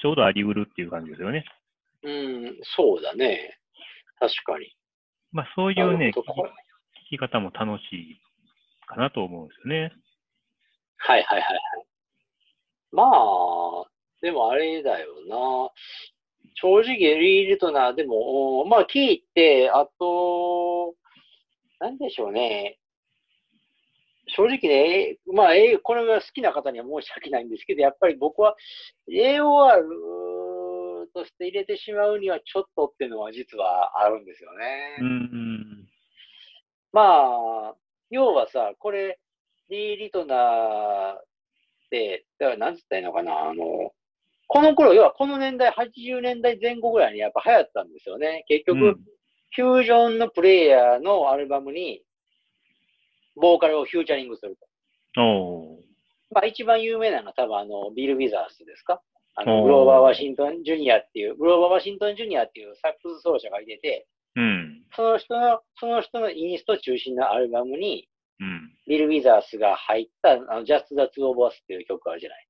[0.00, 1.44] ちょうどあり得るっていう感じですよね。
[2.02, 3.58] うん、そうだね。
[4.18, 4.76] 確かに。
[5.32, 6.22] まあそういうね、聞
[7.10, 8.20] き方も楽しい
[8.86, 9.92] かなと思うんですよね。
[10.98, 11.60] はいはいはいはい。
[12.92, 13.08] まあ、
[14.22, 15.70] でもあれだよな。
[16.56, 20.94] 正直、リー・リトナーでも、おまあ聞いて、あと、
[21.80, 22.78] なんでしょうね。
[24.28, 28.56] 正直ね、まあ、えこれが好きな方には申し訳ないんですけど、やっぱり僕は
[29.08, 29.82] AOR
[31.14, 34.96] として入れてしまうにはちょっとっていうのは実はあるんですよね。
[35.00, 35.88] うん。
[36.92, 37.74] まあ、
[38.10, 39.20] 要はさ、これ、
[39.68, 41.24] リー・リトナーっ
[41.90, 43.92] て、だからなんつったらいいのかな、あの、
[44.48, 48.44] この頃、要はこの年代、80年代前後ぐらいにやっぱ流行ったんですよね。
[48.48, 52.02] 結局、うん、フュージョンのプレイヤーのアルバムに、
[53.34, 54.56] ボーカルをフューチャリングする
[55.14, 55.22] と。
[55.22, 55.78] お
[56.32, 59.00] まあ一番有名なのは多分あの、ビル・ウィザースですか？
[59.34, 64.06] あの、グローバー・ワシントン・ジュニアっていう、グローバー・ワシントン・ジュニアっていうサックス奏者がいてて、
[64.36, 68.08] うん、その人の、その人のインスト中心のアルバムに、
[68.40, 72.46] うん、ビル・ウィザースが入ったあの Just the Two of Us っていう曲あるじゃない。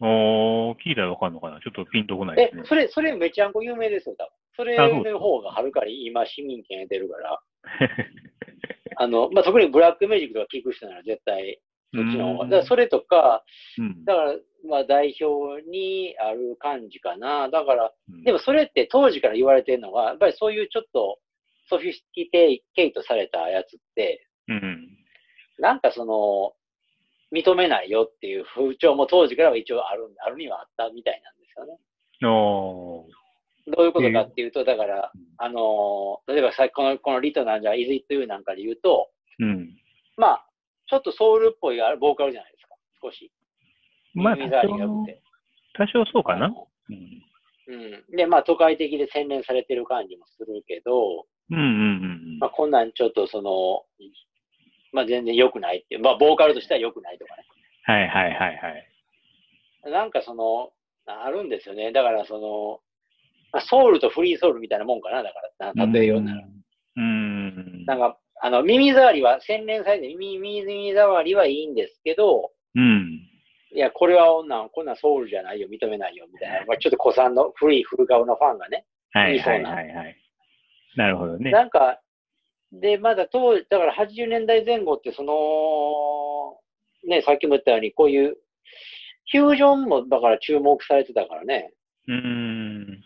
[0.00, 2.62] おー、聞いたらわかんのかなちょっとピンとこないですね。
[2.64, 4.30] え、それ、それめちゃんこ有名ですよ、多分。
[4.56, 4.76] それ
[5.12, 7.40] の方がはるかに今市民権得てるから。
[8.96, 11.60] あの、まあ、特にブラックミュージックとか聞く人なら絶対
[11.94, 12.44] そっちの方が。
[12.44, 13.44] だからそれとか、
[13.78, 14.34] うん、だから、
[14.68, 17.48] まあ代表にある感じかな。
[17.48, 21.18] だから、うん、でもそれって当時から言われてるのが、やっぱりそういうちょっと
[21.68, 24.88] ソフィスティケイトされたやつって、うん、
[25.58, 26.52] なんかその、
[27.32, 31.78] 認めないよっていう風潮も当時からは一応ある、あるにはあったみたいなんですよね。
[32.28, 33.06] お
[33.66, 39.76] どういうことかっていうと、だから、あの例えばさこの、このリトなんじゃ、イズイットユーなんかで言うと、うん、
[40.16, 40.46] まあ、
[40.86, 43.30] ちょっとソウルっぽいボーカルじゃないですか、少し。
[44.14, 45.06] まあ、多少
[45.74, 46.52] 多少そうかな。
[46.88, 47.22] うん。
[47.68, 51.66] うん、で、まあ、都会的で洗練されてる感じもするけど、うんうんう
[52.36, 52.38] ん。
[52.40, 53.84] まあ、こんなんちょっとその、
[54.92, 57.44] まあ、全然良くないっていう、まあ、ボーカルとしては良くないとかね。
[57.82, 59.90] はいはいはいはい。
[59.90, 60.70] なんかその、
[61.06, 61.92] あるんですよね。
[61.92, 62.80] だからその、
[63.52, 66.42] まあ、ソウルとフリーソウルみたいなもんかな、だから、例えようなら。
[66.96, 67.84] うん。
[67.86, 73.20] なんか、あの、耳障りは、洗練されて耳、耳障りはいいんですけど、うん。
[73.72, 76.64] いや、これは女、こんなソウルじゃないよ、認めないよ、みたいな。
[76.66, 78.84] まあ、ちょっと古参の古い古顔のファンがね。
[79.12, 80.16] はいはいはいはい。
[80.96, 81.50] なるほどね。
[81.50, 82.00] なんか、
[82.72, 86.58] で、まだ当時、だから80年代前後って、その、
[87.08, 88.36] ね、さっきも言ったように、こういう、
[89.32, 91.72] フュージョンも、だから注目されてたからね。
[92.08, 93.02] うん。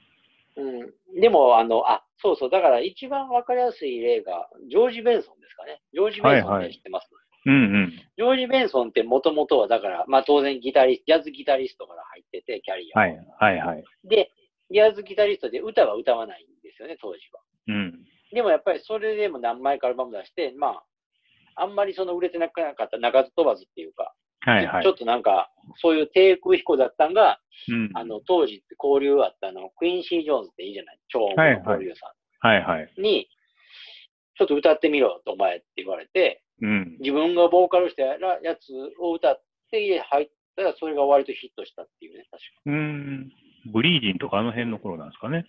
[0.57, 1.20] うん。
[1.20, 2.50] でも、あの、あ、そうそう。
[2.50, 5.83] だから一番わかりやすい例が、ジョージ・ベンソンですかね。
[5.92, 7.09] ジョージ・ベンソンって知ってます、
[7.46, 7.90] はいはい、うんうん。
[7.90, 13.85] ジョージ・ベンソンってもともとは、だから、まあ当然ギタリスト、ジャズギタリストから入ってて、キャリアはい、はいはい。
[14.05, 14.31] で、
[14.70, 17.40] ジャズギタリストで歌は歌わないんですよね、当時は。
[17.68, 18.05] うん。
[18.35, 20.83] でもやっぱりそれでも何枚かアルバム出して、ま
[21.57, 30.99] あ、あんまりその売れてなかった鳴かず飛ばずっていうか、はいはい、ちょっとなんか、そういう低空飛行だったんが、うん、あの、当時交流あったの、クイーンシー・ジョーンズっていいじゃない？
[31.09, 32.47] 超音の交流さん。
[32.47, 32.92] はいはい。
[32.99, 33.29] に、
[34.37, 38.18] ちょっと歌ってみろ、お前って言われて、うん、自分がボーカルしたや
[38.57, 42.49] つを歌って家入ったら、それが割とヒットしたっていうね、確か。
[42.66, 43.33] うん。
[43.73, 45.47] ブリージンとかあの辺の頃なんですかね。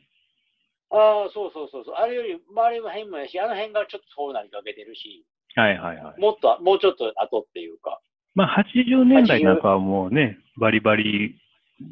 [0.92, 1.96] ああ、そうそうそうそう。
[1.96, 6.22] あれより周りの辺もやし、あの辺がちょっとそうなりかけてるし、はいはいはい。
[6.22, 8.00] もっと、もうちょっと後っていうか。
[8.36, 11.36] まあ、80年代なんかはもうね、バリバリ、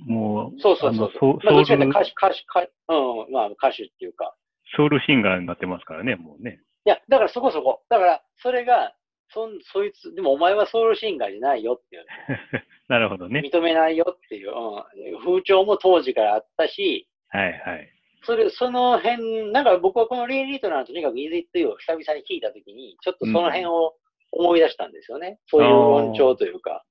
[0.05, 1.39] もう、そうそうそうそう。
[1.43, 4.35] まあ、どちらか歌手、歌手、歌うん、まあ、歌手っていうか。
[4.75, 6.59] ソウルシンガーになってますからね、もうね。
[6.85, 7.83] いや、だからそこそこ。
[7.89, 8.93] だから、それが、
[9.29, 12.05] そん、そいつ、でもお前はソウルシンガーじゃないよっていう。
[12.89, 13.39] なるほどね。
[13.39, 17.89] 認めないよっていう、うん、風潮も当時からあったし、はいはい。
[18.23, 23.95] それ、その辺、なんか僕はこのリーリートナーとにかくイーズイットユーを久々に聞いたときに、ちょっとその辺を
[24.31, 25.39] 思い出したんですよね。
[25.47, 26.83] そういう論調というか。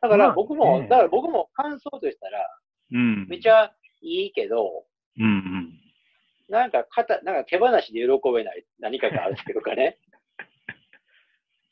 [0.00, 2.38] だから僕も、だから僕も感想としたら、
[2.92, 4.84] うん、めちゃいいけど、
[5.18, 5.80] うんうん、
[6.48, 9.98] なんか肩、なんか手放しで喜べない何かがあるっていうかね。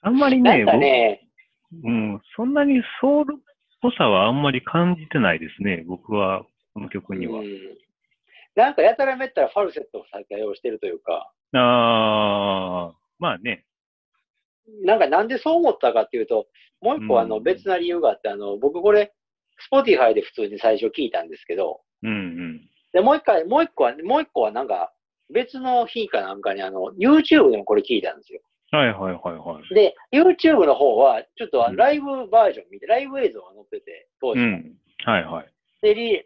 [0.02, 1.28] あんまりね、なんかね、
[1.82, 3.42] うん、そんなにソウルっ
[3.80, 6.44] ぽさはあんまり感じてないですね、僕は、
[6.74, 7.40] この曲には。
[7.40, 7.48] うん、
[8.54, 11.32] なんかやたらめったらファルセットを採用してるというか。
[11.54, 13.64] ああ、まあね。
[14.84, 16.46] なんかなんでそう思ったかっていうと、
[16.80, 19.12] もう一個あの別な理由があって、あの、僕これ、
[19.58, 22.60] Spotify で普通に最初聞いたんですけど、うんうん。
[22.92, 24.92] で、もう一回、もう一個は、もう一個はなんか、
[25.32, 28.40] 別の日かなんかにあの、YouTube でもこれ聞いたんですよ。
[28.70, 29.74] はいはいはいはい。
[29.74, 34.40] で、YouTube の方は、ちょっとライブバージョン見て、うん、ライブ映像が載ってて、当時。
[34.40, 34.74] うん。
[35.04, 35.52] はいはい。
[35.82, 36.24] で、リ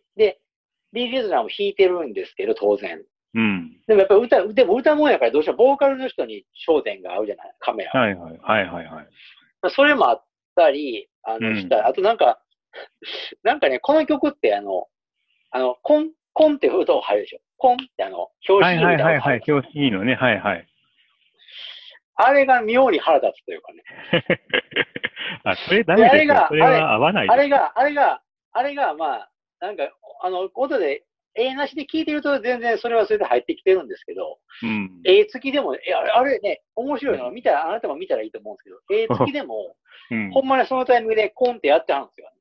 [0.93, 3.03] で、リー・リトナーも弾いてるんですけど、当然。
[3.35, 3.77] うん。
[3.87, 7.93] でもやっぱ歌、でも歌もんやからどうしてもボーカルの人に焦点が合うじゃない、カメラ。
[8.01, 8.39] はいはい。
[8.39, 9.09] はいはいはい。
[9.71, 10.25] それもあっ
[10.57, 12.41] たり、あの、した、うん、あとなんか、
[13.43, 14.87] なんかね、この曲ってあの、
[15.51, 17.41] あの、コン、コンって音を入るでしょ？
[17.57, 20.67] コンってあの、表紙にはいはいはい、表紙のね、はいはい。
[22.21, 23.83] あれが妙に腹立つというかね。
[25.45, 26.47] あ、それダメですよ。
[26.49, 28.23] それは合わないあれが、あれが、
[28.53, 29.89] あれが、まあ、なんか、
[30.23, 31.05] あの、音で
[31.35, 39.77] 絵なしで聞いてると全然それはそれで入ってきてるんですけど、うん、絵付きでも、えあれね、面白いの見たら、あなたも見たらいいと思うんですけど、 絵付きでも、
[40.11, 42.33] うん、ほんまにそのタイミングでコンってやってはるんですよ、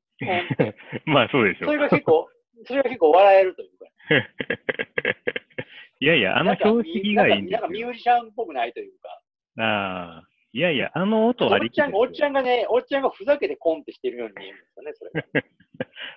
[0.66, 0.74] ね。
[1.06, 2.28] まあそうでしょそれが結構、
[2.64, 3.86] それが結構笑えるというか。
[6.00, 7.60] いやいや、あの標識がいいんですよ。
[7.60, 9.20] なんかミュージシャンっぽくないというか。
[9.62, 10.28] ああ。
[10.52, 15.44] いやいや、あの音ありきおっちゃんおっちゃんがね、おっちゃんがふざけてコンってしてるように見えるんですよね、それ。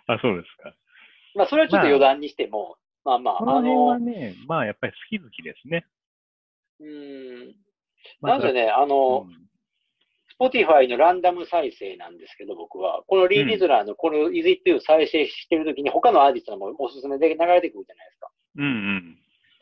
[0.08, 0.74] あ、そうですか。
[1.36, 5.86] まあ、それはちょっと余談にしても、まあ、まあまあ、あの、はね、まあ、やっぱり好き好きですね。
[6.80, 7.56] うん。
[8.22, 9.42] なんでね、あの、うん
[10.42, 13.04] Spotify のランダム再生なんですけど、僕は。
[13.06, 18.32] このリー・ディズラーのこの Is It 再生してるときに他のアーティストもおすすめで流れてくるじゃないですか。
[18.58, 19.18] うんうん。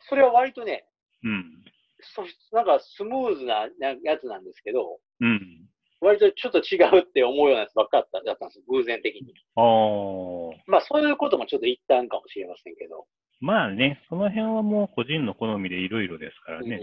[0.08, 0.86] それは割とね、
[1.22, 1.64] うん。
[2.00, 2.24] そ
[2.56, 3.68] なんかスムーズな
[4.02, 5.68] やつなんですけど、うん。
[6.00, 9.34] 割とちょっと違うって思うようなやつばっかだったんです偶然的に。
[9.56, 10.64] ああ。
[10.66, 13.06] まあそういうこともちょっと一旦かもしれませんけど。
[13.40, 16.80] まあね、その辺はもう個人の好みでいろいろですからね。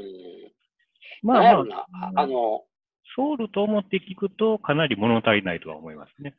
[1.21, 2.63] まあ、まあ、あの、
[3.15, 6.35] ソウルと思って聞くとかなり物足りないとは思いますね。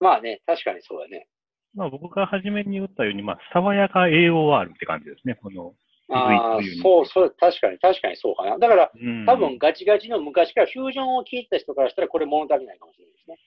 [0.00, 1.28] まあね、確かにそうだね。
[1.74, 5.74] まあ僕が初めに言ったように、まあ、爽やか AOR って感じですね、この。
[6.10, 8.58] ああ、そう、そう、確かに、確かにそうかな。
[8.58, 13.38] だから、うん、多分ガチガチの昔からフュージョンを聞いた人からしたら、これ物足りないかもしれないですね。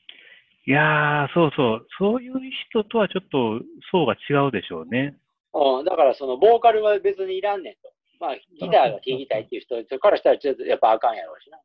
[0.65, 1.87] いやー、そうそう。
[1.99, 2.33] そういう
[2.69, 5.15] 人とはちょっと層が違うでしょうね。
[5.53, 7.79] うん、だからその、ボーカルは別にいらんねんと。
[8.19, 11.59] まあ、ギターが聴きたいっていう人からしたら、ちょっとやっぱあかんやろうしな。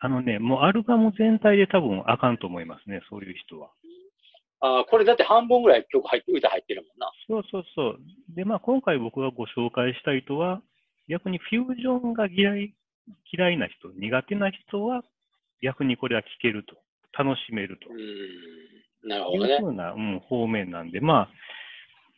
[0.00, 3.70] あのね、もうアルバム全体で多分あかんと思いますね、そういう人は。
[4.66, 7.12] あこれだって半分ぐらい曲入って、歌入ってるもんな。
[7.28, 7.98] そうそうそう。
[8.34, 10.62] で、まあ今回僕がご紹介したい人は、
[11.08, 12.74] 逆にフュージョンが嫌い
[13.30, 15.02] 嫌いな人、苦手な人は、
[15.62, 16.76] 逆にこれは聴けると、
[17.16, 17.90] 楽しめると。
[17.90, 19.52] うんなるほどね。
[19.52, 21.28] いうふうな、うん、方面なんで、まあ、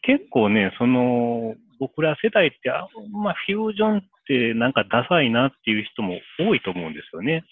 [0.03, 7.45] 結構ね、その、僕ら世代って、あまあ、フュージョンってなんかダサいなっていう人も多いと思うんですよね。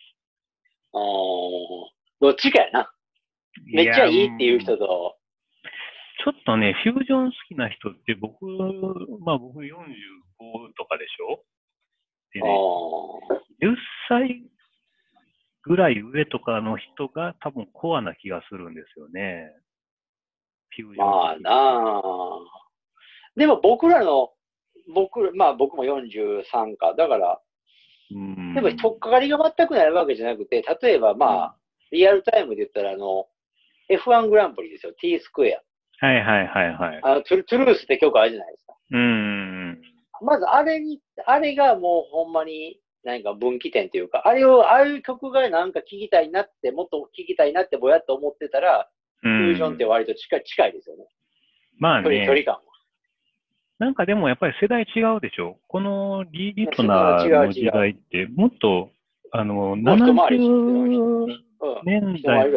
[0.92, 1.00] ああ、
[2.20, 2.90] どっちかやな。
[3.67, 5.17] めっちゃいいっていう人と。
[6.25, 8.47] ちょっとね、フュージョン好きな人って僕、
[9.25, 9.67] まあ僕45
[10.77, 11.43] とかでしょ？
[12.33, 12.49] でね、
[13.62, 13.75] 10
[14.09, 14.43] 歳
[15.62, 19.53] ぐらい上とかの人が多分コアな気がするんですよね。
[20.77, 21.07] フュージョン。
[21.07, 22.40] まあなあ。
[23.37, 24.31] でも僕らの、
[24.95, 26.95] 僕、まあ僕も43か。
[26.95, 27.40] だから、
[28.14, 31.57] うん、でも、とっかかりが全くないわけじゃなくて、例えばまあ、
[31.90, 33.27] リアルタイムで言ったら、あの、
[33.90, 36.07] F1 グランプリですよ、T スクエア。
[36.07, 37.01] はいはいはいはい。
[37.03, 38.75] あのトゥトゥルースって曲あるじゃないですか。
[38.90, 39.81] うん。
[40.23, 48.88] まず、あれに、あれがもうほんまに、何か分岐点というか、あれを、ああいう曲がなんか聴きたいなって、もっと聴きたいなってぼやっと思ってたら、
[49.20, 51.07] フュージョンって割と近い近いですよね。
[51.79, 52.27] まあね。
[52.27, 52.61] 距離感は。
[53.79, 55.59] なんかでもやっぱり世代違うでしょ。
[55.68, 58.90] このリー・リトナーの時代って、もっと、
[59.33, 61.27] あの、70
[61.85, 62.51] 年代、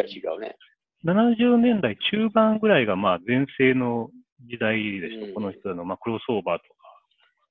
[1.05, 4.09] 70年代中盤ぐらいがまあ全盛の
[4.49, 5.33] 時代でしょ。
[5.33, 6.77] この人の、まあ、クロスオーバーとか、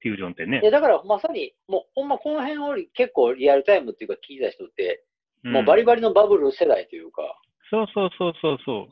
[0.01, 0.61] フュージョンってね。
[0.71, 5.05] だからまさに、もうほんまこの辺を結構リアルタイムっていうか聞いた人って、
[5.45, 7.23] もうバリバリのバブル世代というか。
[7.71, 8.89] そうそうそうそうそ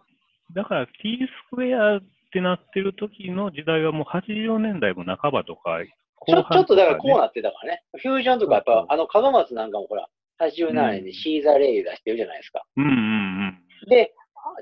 [0.50, 0.54] う。
[0.54, 1.18] だから T
[1.52, 2.00] スクエアっ
[2.32, 5.78] てなってる時の時代はもう80年代も半ばとか、
[6.26, 7.82] ちょちょっとだからこうなってたからね。
[7.96, 10.08] フュージョンとかやっぱ、あの門松なんかもほら、
[10.40, 12.64] 87年にシーザーレイ出してるじゃないですか。
[12.76, 13.88] うんうんうん。
[13.88, 14.14] で、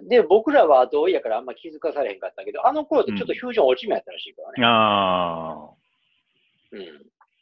[0.09, 4.55] で、僕らは同意やからあんま気づかされへんかったけど、あの頃ってちょっとフュージョン落ち目やったらしいからね。
[4.59, 5.83] うん、ああ。
[6.73, 6.77] う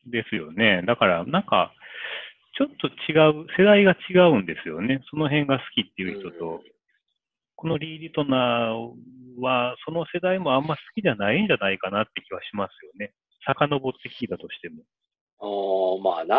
[0.08, 0.10] ん。
[0.10, 0.82] ですよね。
[0.86, 1.72] だから、なんか、
[2.56, 5.00] ちょっと違う、世代が違うんですよね。
[5.10, 6.60] その辺が好きっていう人と、うん、
[7.56, 13.12] このリー・リトナーは、その世代もあんま好きじゃないんじゃないかなって気はしますよね。
[13.46, 14.82] 遡って聞いたとしても。
[15.42, 16.36] あまあな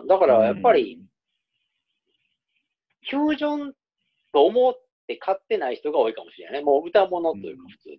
[0.00, 0.02] あ。
[0.06, 1.00] だからやっぱり、
[3.10, 3.72] フュージョン
[4.32, 4.74] と思っ
[5.06, 6.64] て買ってない人が多いかもしれないね。
[6.64, 7.98] もう歌物というか、普通に。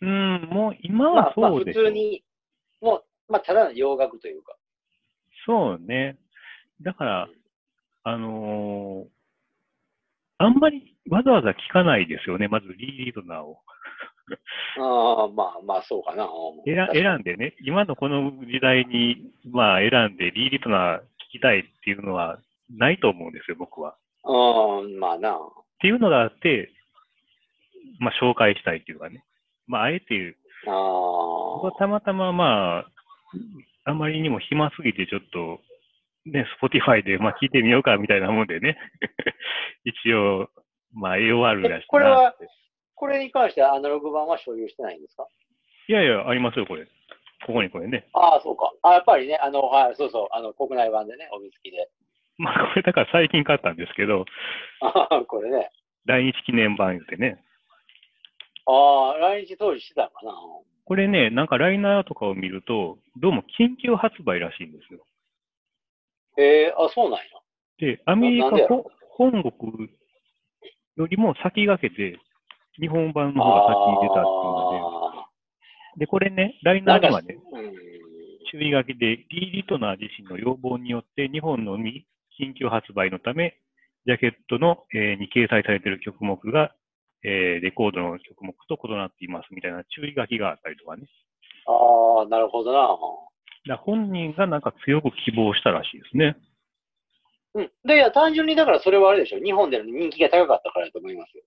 [0.00, 2.24] うん、もう今はそうです、まあ、普通に、
[2.80, 4.56] もう、まあ、ただの洋楽というか。
[5.46, 6.18] そうね。
[6.82, 7.28] だから、
[8.04, 9.08] あのー、
[10.38, 13.58] あんまりわざわざ聞かないですよね、まずリー・リードナーを。
[14.78, 16.28] ああ、まあまあ、そうかな。
[16.64, 21.02] 選選んでね、今のこの時代に、まあ、選んでリー・リードナー聞
[21.32, 22.38] きたいっていうのは
[22.70, 23.96] ないと思うんですよ、僕は。
[24.24, 25.38] ああ、まあな。
[25.78, 26.70] っていうのがあって、
[28.00, 29.24] まあ、紹介したいっていうかね。
[29.66, 30.36] まあ、あえて、
[30.66, 35.60] あ僕はたまたま、まあ、あまりにも暇すぎて、ちょっと、
[36.26, 38.76] ね、Spotify で、まあ、聞いてみようかみたいなもんでね、
[39.84, 40.50] 一応、
[40.94, 42.34] まあ、AOR がしこれは、
[42.94, 45.26] これに関してはアナログ版は所有してないんですか？
[45.88, 46.84] いやいや、ありますよ、これ。
[47.46, 48.08] ここにこれね。
[48.12, 48.72] ああ、そうか。
[48.82, 51.88] あやっぱりね、あの、はい、そうそう、あの、国内版でね、帯付きで。
[52.40, 54.24] まあ、これだから最近買ったんですけど、
[54.80, 55.70] ああ、これね。
[56.06, 57.42] 来日記念版言ってね。
[58.66, 60.32] ああ、来日当時してたのかな。
[60.84, 65.04] これね、なんかライナーとかを見ると、どうも緊急発売らしいんですよ。
[66.38, 67.24] へえあ、そうなんや。
[67.78, 68.50] で、アメリカ
[69.10, 69.90] 本国
[70.96, 72.18] よりも先駆けて、
[72.80, 75.28] 日本版の方が先に出たっていうのあ
[75.96, 77.72] で、で、これね、ライナーにはね、うん。
[78.50, 82.06] 注意書きで、リー・リトナー自身の要望によって、日本のみ
[82.40, 83.58] 緊急発売のため、
[84.06, 86.74] ジャケットの、えーに掲載されている曲目が、
[87.24, 91.04] えーレコードの曲目と異なっていますみたいな注意書きがあったりとかね。
[91.66, 92.96] ああ、なるほどな。
[93.68, 96.36] だ本人がなんか強く希望したらしいですね。
[97.54, 97.70] うん。
[97.84, 99.38] で、いや、単純にだからそれはあれでしょ。
[99.38, 101.42] 日本での人気が高かったからだと思いますよ。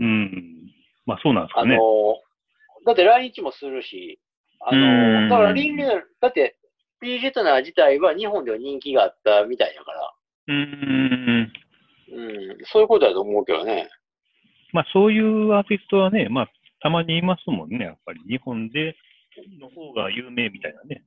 [0.00, 0.72] うん。
[1.04, 1.78] まあそうなんですあのかね。
[1.78, 4.18] ー、だって来日もするし、
[4.60, 6.56] あのうんー、だからリンリだって、
[7.02, 10.14] リー・ジェトナー自体は日本では人気があったみたいだから、
[10.48, 11.52] うーん。
[12.12, 13.88] うん、そういうことだと思うけどね。
[14.72, 16.50] まあそういうアーティストはね、まあ
[16.82, 18.20] たまにいますもんね、やっぱり。
[18.28, 18.96] 日本で
[19.60, 21.04] の方が有名みたいなね。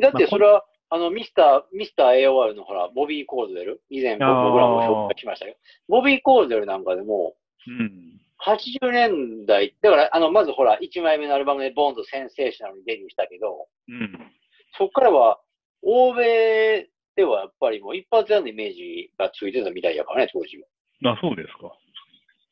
[0.00, 7.34] だってそれは、あの、ミスター、ミスター AOR のほら、ボビー・コールェル、以前僕らも紹介しましたけど、ボビー・コールェルなんかでも、
[7.66, 8.20] うん。
[8.44, 14.32] 80年代、だから、あの、まずほら、1枚目のアルバムでボンド・センセーショナルにデビューしたけど、うん。
[14.76, 15.40] そこからは、
[15.82, 20.58] 欧米ではやっぱりもう一発屋のイメージがついてたみたいやからね、当時
[21.02, 21.12] は。
[21.12, 21.72] あ、そうですか。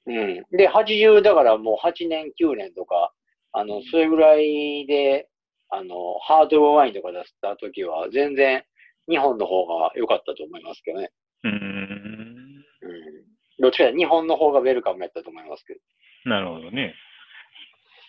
[0.07, 0.45] うん。
[0.57, 3.13] で、80だからもう8年、9年とか、
[3.53, 5.29] あの、それぐらいで、
[5.71, 8.65] あの、ハードワインとか出した時は、全然
[9.09, 11.11] 日本の方が良かったと思いますけどね。
[11.45, 11.55] うーん。
[11.55, 12.65] うん。
[13.59, 15.81] どっちかというと日本の方がウェルカムやったと思いますけど。
[16.25, 16.95] なるほどね。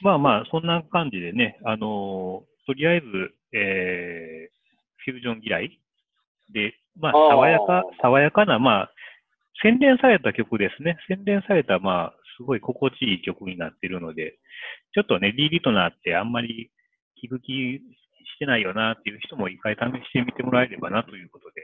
[0.01, 3.07] まあまあ、そんな感じでね、あのーとりあえず、
[3.53, 5.79] えー、フュージョン嫌い
[6.53, 8.91] で、まあ、爽やか、爽やかな、まあ、
[9.61, 10.97] 洗練された曲ですね。
[11.07, 14.37] 洗練された、まあ、すごい心地いい曲になっているので、
[14.93, 16.71] ちょっとね、リー・リトナーってあんまり
[17.23, 17.79] 聞く気
[18.35, 21.61] してないよなっていう人も一回試してみてもらえればなということで、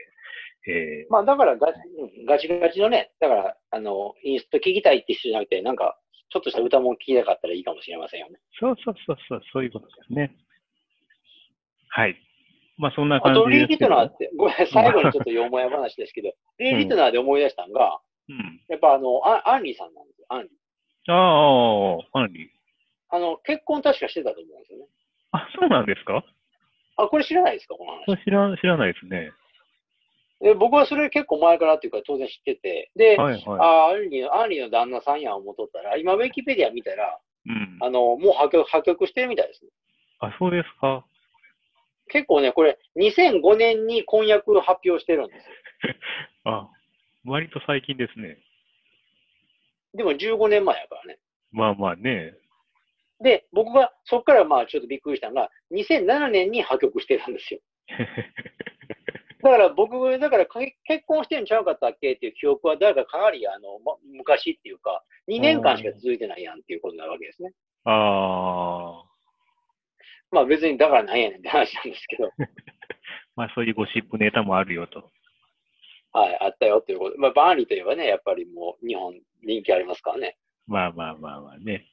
[0.68, 5.98] えーまあ、だからガチ、うんガチガチのね、だから、あの、インスト聴きたいって人じゃなくて、なんか、
[6.30, 8.38] ちょっとした歌も聴きたかったらいいかもしれませんよね。
[8.60, 10.36] そうそうそうそう、そういうことですね。
[11.90, 12.16] はい。
[12.78, 13.90] まあ、そんなあ感と、リー・じですけど。
[13.90, 18.60] リトナーって、ごめん、最後にちょっとよもや話ですけど、リー・リトナーで思い出したのが、うん。
[18.68, 21.12] やっぱあの、アンアンリーさんなんですよ、アンリー。
[21.12, 22.48] ああ、アンリー。
[23.10, 24.86] あの、結婚確かしてたと思うんですよね。
[25.32, 26.24] あ、そうなんですか？
[26.96, 28.04] あ、これ知らないですか、この話。
[28.06, 29.32] それ知ら知らないですね。
[30.40, 33.42] で僕はそれ結構前からっていうか当然知ってて、で、はいはい。
[33.60, 37.78] あアンリーの、アンリーの旦那さんや思っとったら、今、ウィキペディア見たら、うん。
[37.80, 39.70] あの、もう破局、破局してるみたいですね。
[40.20, 41.04] あ、そうですか。
[42.10, 45.94] 結構ね、これ、2005年に婚約発表してるんですよ。
[46.44, 46.68] あ、
[47.24, 48.38] 割と最近ですね。
[49.94, 51.18] でも15年前やからね。
[51.52, 52.34] まあまあね。
[53.20, 57.60] で、僕がそこからまあちょっとびっくりしたのが、2007年に破局してるんですよ。
[59.42, 62.12] だから僕、だからか結婚してんちゃうかったっけ？
[62.12, 67.52] っていう記憶は、だからかなりあの、ま、昔っていうか、2年間しか続いてないやんっていうことになるわけですね。
[67.84, 69.09] ああ、
[70.30, 72.30] まあ別にだからなんやねんって話なんですけど、
[73.36, 75.10] まあそういうゴシップネタもあるよと。
[76.12, 77.18] はい、あったよっていうこと。
[77.18, 80.36] まあバーニーといえばね、やっぱりもう日本人気ありますからね。
[80.66, 81.86] まあまあまあまあね。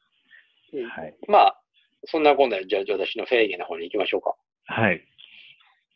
[0.74, 1.16] うんはい。
[1.28, 1.62] まあ、
[2.06, 4.36] そんなこんなで、じゃあ私のフェーゲンの方に行きましょうか。
[4.66, 5.02] はい。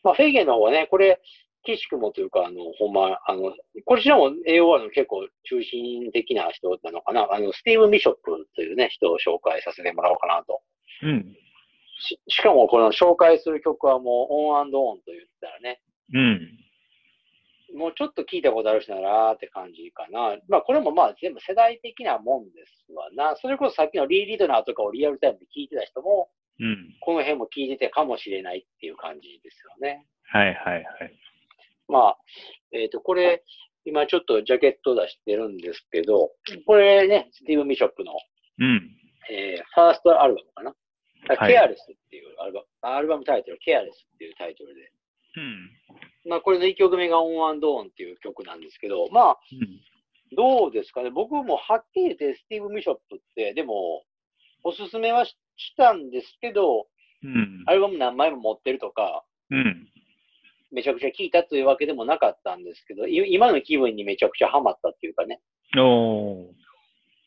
[0.04, 1.20] まあ、フェーゲンの方はね、これ、
[1.64, 3.54] 岸くもというか、あの、ほんま、あの、
[3.86, 7.28] こちらも AOR の結構中心的な人なのかな。
[7.32, 10.62] あの、スティーブン・ビショップというね、人を紹介させてもらおうかなと。
[11.04, 11.36] うん。
[12.00, 14.76] ししかも、この紹介する曲はもう、オンオンと
[15.08, 15.82] 言ったらね、
[16.14, 16.62] うん。
[17.74, 20.38] もうちょっと聞いたことある人ならーって感じかな。
[20.50, 23.36] まあ、これもまあ、全部世代的なもんですわな。
[23.38, 26.96] それこそさっきのリー・リドナーとかをリアルタイムで聞いてた人も、うん。
[27.00, 30.06] この辺も聞いててかもしれないっていう感じですよね。
[30.24, 30.86] はいはいはい。
[31.88, 32.18] まあ、
[32.72, 33.44] えっ、と、これ、
[33.86, 36.32] 今ちょっとジャケット出してるんですけど、
[36.66, 38.14] これね、スティーブ・ミショップの、
[38.60, 38.98] うん。
[39.30, 40.76] えーファーストアルバムかな。
[41.38, 44.92] はいケアレスっていうアルバム、アルバムタイトル、ケアレスっていうタイトルで。
[45.38, 46.30] うん。
[46.30, 47.54] まあ、これの1曲目がオンオ
[47.84, 49.82] ンっていう曲なんですけど、まあ、うん。
[50.36, 51.10] どうですかね。
[51.10, 54.04] 僕もはっきり言ってスティーブ・ミショップって、でも、
[54.64, 56.88] おすすめはししたんですけど、
[57.24, 57.64] うん。
[57.68, 59.88] アルバム何枚も持ってるとか、うん。
[60.72, 65.42] めちゃくちゃ聴いたというわけでもなかったんですけど、い今の気分にめちゃくちゃハマったっていうかね。
[65.78, 66.61] おー。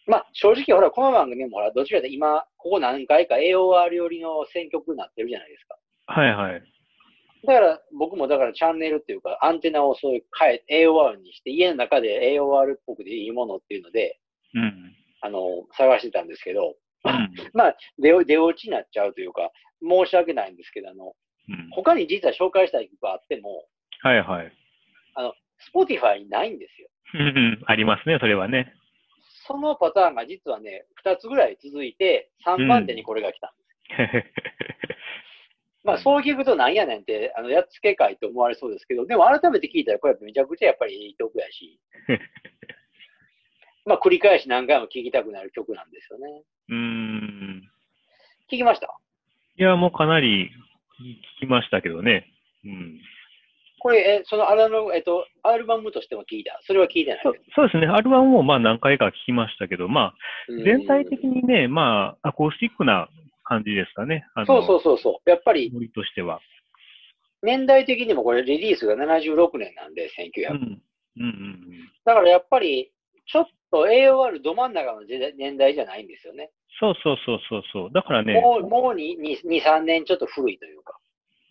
[0.07, 5.79] まあ、正直、ほら、この番組もほら、どちらかというと今、ここ何回か AOR 寄りの選曲になってるじゃないですか。
[6.07, 6.63] はいはい。
[7.47, 14.19] だから、僕もだからチャンネルっていうか、アンテナをそういう変え、AOR にして、家の中で AOR っぽくでいいものっていうので、
[14.55, 14.95] うん。
[15.23, 15.41] あの、
[15.73, 16.75] 探してたんですけど、
[17.05, 17.35] うん。
[17.55, 19.51] まあ、出お出落ちになっちゃうというか、
[19.83, 21.15] 申し訳ないんですけど、あの、
[21.49, 23.67] うん、他に実は紹介したい曲があっても、
[24.01, 24.53] はいはい。
[25.73, 26.89] Spotify にないんですよ。
[27.15, 28.75] うんありますね、それはね。
[29.47, 33.55] そのパターンが実はね、2つぐらい続いて、3番手にこれが来た。
[35.85, 41.79] まあ、そう聞くとなんやねんって、あの、やっつけかいと思われそうですけど、でも改めて聞いたら、これめちゃくちゃやっぱりいい曲やし、
[43.85, 46.43] まあ、繰り返し何回も聴きたくなる曲なんですよね。
[46.71, 47.63] うーん。
[48.51, 48.89] 聞きました？
[49.59, 50.51] いや、もうかなり
[51.41, 52.27] 聞きましたけどね。
[52.65, 52.99] うん。
[53.85, 56.59] これ、え、そのアルバム、えっと、アルバムとしても聞いた？
[56.62, 57.20] それは聞いてない？
[57.22, 57.87] そそうですね。
[57.87, 60.14] アルバムもまあ何回か聞きましたけど、まあ、
[60.49, 63.11] うん全体的にね、まあ、アコースティックな
[63.45, 64.24] 感じですかね。
[64.47, 65.28] そうそうそうそう。
[65.28, 66.41] やっぱり、ノリとしては。
[67.43, 70.51] 年代的にもこれリリースが76年なんで、1900。
[70.51, 70.57] うん。
[70.57, 71.61] うんうん
[72.07, 72.91] だからやっぱり、
[73.26, 76.51] ちょっと AOR ど真ん中の時代年代じゃないんですよね。
[76.80, 77.93] そうそうそうそうそう。
[77.93, 80.99] だからね、もう、もう2、2、3年ちょっと古いというか。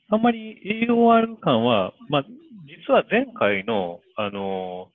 [0.09, 2.25] あんまり AOR 感は、まあ、
[2.67, 4.91] 実は前回の、あの、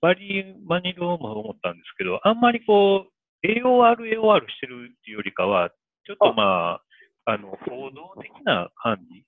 [0.00, 5.70] バリー・マニロも思ったんですけど、あんまりこう、AOR、AOR してるっていうよりかは、
[6.06, 6.82] ちょっとまあ、
[7.26, 9.24] あの、行動的な感じ。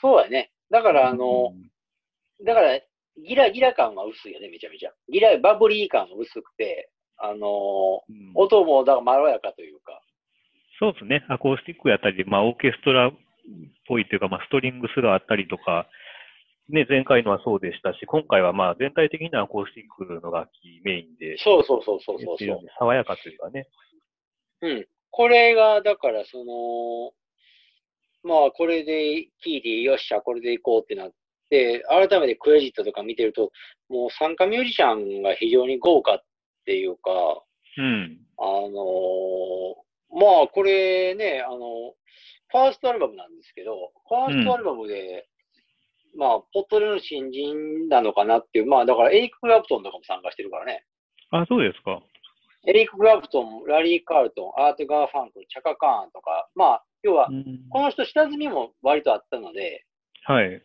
[0.00, 0.52] そうやね。
[0.70, 1.70] だから、あうの、ん
[2.44, 2.78] だから、
[3.16, 4.92] ギラギラ感は薄いよね、めちゃめちゃ。
[5.10, 10.00] ギラ、バブリー感は薄くて、あの、うん音もだからまろやかというか。
[10.78, 11.24] そうですね。
[11.30, 13.12] アコースティックやったり、まあ、オーケストラっ
[13.86, 15.88] ぽいというか、まあ、ストリングスがあったりとか、
[16.68, 23.68] ね、前回のはそうでしたし、今回はまあ、全体的なアコースティックの楽器メインで、そうそうそうそうそうそう爽やかというかね。
[24.62, 24.86] うん。
[25.10, 27.12] これが、だから、その、
[28.22, 31.12] まあ、これで聞いて、よっしゃ、これで行こうってなっ
[31.50, 33.52] て、改めてクレジットとか見てると、
[33.88, 36.22] もう参加ミュージシャンが非常に豪華っ
[36.64, 37.10] ていうか、
[37.78, 38.18] うん。
[38.38, 39.86] あのー
[40.18, 41.94] まあ、これね、あの、
[42.48, 45.28] ファーストアルバムなんですけど、ファーストアルバムで、
[46.16, 50.84] まあ、ポットでの新人なのかなっていう、まあ、だからエリック・クラプトンとかも参加してるからね。
[51.30, 52.00] あ、そうですか。
[52.66, 59.84] エリック・クラプトン、ラリー・カールトン、アート・ガーファンクル、チャカ・カーンとか、まあ、要はう、んこの人下積みも割とあったので、
[60.24, 60.62] はい。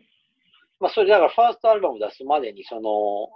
[0.80, 3.30] まあ、それだからファーストアルバム出すまでに、その、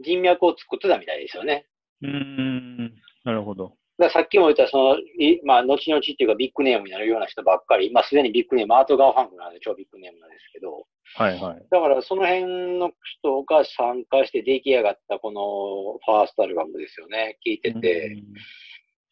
[0.00, 1.66] 人脈を作ってたみたいですよね。
[2.02, 2.94] うーん。
[3.24, 3.74] なるほど。
[4.10, 10.86] さっきも言った、その、いまあ、後々っていうかビッグネームになるような人ばっかり、まあ、すでにビッグネーム、アート・ガーファンクルなんで超ビッグネームなんですけど、
[11.16, 11.66] はいはい。
[11.70, 17.38] だからその辺の人が参加して出来上がったこのファーストアルバムですよね。
[17.44, 18.22] 聞いてて。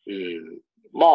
[0.07, 0.61] うん。
[0.93, 1.11] まあ、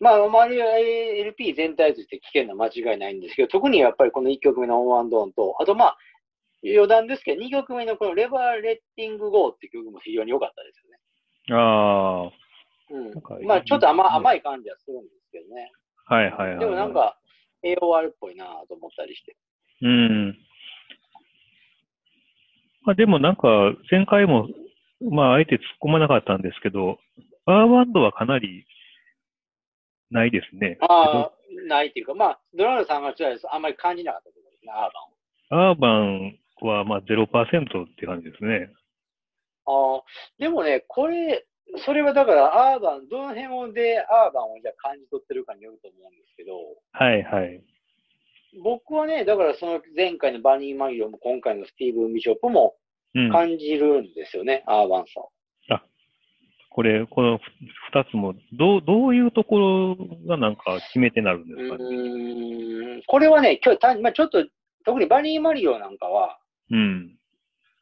[0.00, 5.96] まあ、周りは LP 全体として聞けるのは間違いないんですけど、特にやっぱりこの1曲目のオンワンドーンと、あとまあ、
[6.62, 10.98] 余談ですけど、2曲目のこのレバーレッティングゴーっていう曲も非常に良かったですよね。
[11.48, 12.43] うん、あ
[12.90, 13.46] うん。
[13.46, 15.70] まあ、ちょっと甘うん甘い感じはするんですけどね。
[16.06, 16.58] あ、はいはいはい。
[16.58, 17.18] でもなん、か、
[17.64, 19.36] AOR っぽいなと思ったりして。
[19.82, 20.38] うん。
[22.82, 23.48] まあでもなんか、
[23.90, 24.48] 前回も、
[25.00, 26.98] まあ、あえて突っ込まなかったんですけど、
[27.46, 28.66] アーバンドはかなり
[30.10, 30.78] ないですね。
[30.80, 31.32] ああ、
[31.66, 35.70] ないっていうか、まあ、ドナルドさんが言ってたやつあんまり感じなかったところですね、アーバンを。
[35.70, 38.70] アーバンはまあ0%って感じですね。
[39.66, 40.02] ああ、
[40.38, 41.46] でもね、これ、
[41.84, 46.58] それはだから、アーバン、どの辺でアーバンをじゃあ感じ取ってるかによると思うんですけど、
[46.92, 47.62] はいはい。
[48.62, 52.76] 僕はね、だからその前回のバニー・マギロも今回のスティーブン・ビショップも
[53.14, 53.30] うん。
[53.30, 55.30] 感じるんですよね、アーバンさを。
[56.70, 57.38] これ、この
[57.92, 59.96] 二つも、どう、どういうところ
[60.26, 61.84] がなんか決め手になるんでうすかね？
[61.84, 64.44] ーん、これはね、今日単、まあ、ちょっと、
[64.84, 66.40] 特にバニー・マリオなんかは、
[66.72, 67.16] うん。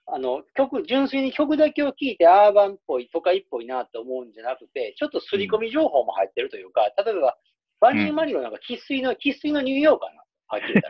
[0.07, 7.37] あの、曲、純粋に曲だけを聴いてアーバンっぽい、都会っぽいなって思うんじゃなくて、ちょっと刷り込み情報も入ってるというか、例えば、
[7.81, 10.85] バニー・マリオなんか生粋の、生粋のニューヨーカーな、はっきり言っ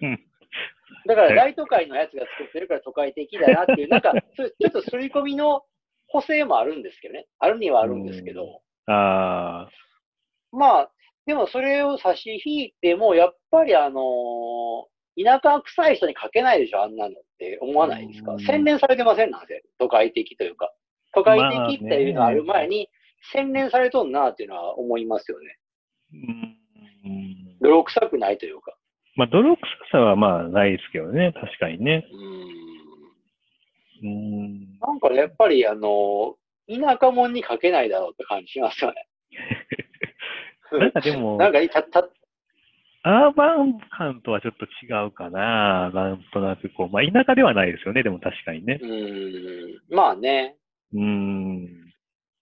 [0.00, 0.18] たら。
[1.06, 5.64] だから、大都会のやつが作ってるから都会的だなっていう、なんか、 ちょっと刷り込みの
[6.08, 7.26] 補正もあるんですけどね。
[7.38, 8.62] あるにはあるんですけど。
[8.86, 9.70] ああ、
[10.52, 10.92] まあ、
[11.26, 18.32] でもそれを差し引いても、やっぱりあのー田舎臭い人に書けないでしょ、あんなのって思わないですか？
[18.32, 19.30] うん洗練されてません？
[19.30, 20.72] なんせ、都会的というか。
[21.14, 22.88] 都会的っていうのがある前に、
[23.32, 25.58] 洗練されとんなっていうのは思いますよね。
[26.12, 26.16] う
[27.08, 27.58] ん。
[27.60, 28.76] 泥臭くないというか。
[29.16, 32.06] まあ、泥臭さはまあないですけどね、確かにね。
[34.02, 34.08] うん。
[34.08, 34.78] うん。
[34.80, 36.40] なんかね、やっぱりあのー
[36.72, 39.08] 田舎者に書けないだろうって感じしますよね。
[40.78, 42.08] なんかでも、なんかいた、た、
[43.02, 45.90] アーバン感とはちょっと違うかな。
[45.94, 48.86] なんとなくこう、まあ、田舎ではないですよね、でも確かにねう。
[48.86, 50.56] ーん、まあね。
[50.92, 51.64] うん。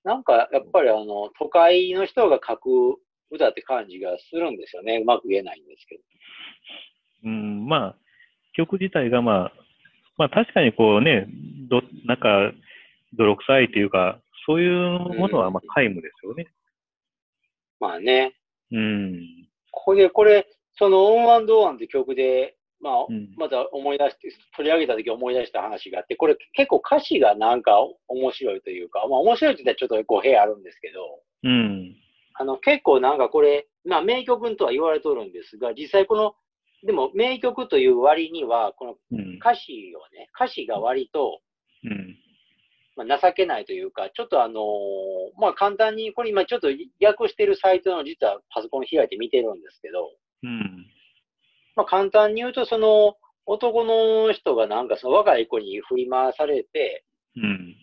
[0.04, 2.96] なんかやっぱりあの、都会の人が書く
[3.30, 4.98] 歌って感じがするんですよね。
[5.02, 6.02] うまく言えないんですけど。
[7.24, 7.96] うん、まあ、
[8.54, 9.52] 曲自体がまあ、
[10.16, 11.28] まあ確かにこうね、
[11.68, 12.52] ど、なんか、
[13.16, 16.48] 泥臭いというか、そういうものはまあ皆無ですよね。
[17.78, 18.34] まあね。
[18.72, 19.38] うん。
[19.78, 22.94] ここで、これ、そのオンワンドワンって曲で、まあ、
[23.36, 31.00] また思い出して、取り上げた時思い出した話があって、これ結構歌詞がなんか面白いというか、まあ面白いって言ったらちょっと語弊あるんですけど、
[31.44, 31.96] うん。
[32.34, 36.34] あの、結構なんかこれ、まあ名曲とは言われとるんですが、実際この、
[36.84, 38.96] でも名曲という割には、この
[39.40, 41.40] 歌詞をね、歌詞が割と、
[41.84, 42.16] うん。
[42.99, 46.66] まあ、情けないというか、ちょっとあのー、まあ簡単に、これ今ちょっと
[47.01, 50.11] 訳してるサイトの実はパソコン開いて見てるんですけど、
[50.42, 50.86] うん。
[51.76, 53.14] まあ簡単に言うと、その
[53.46, 57.05] 男の人がなんかその若い子に振り回されて、
[57.36, 57.76] うん。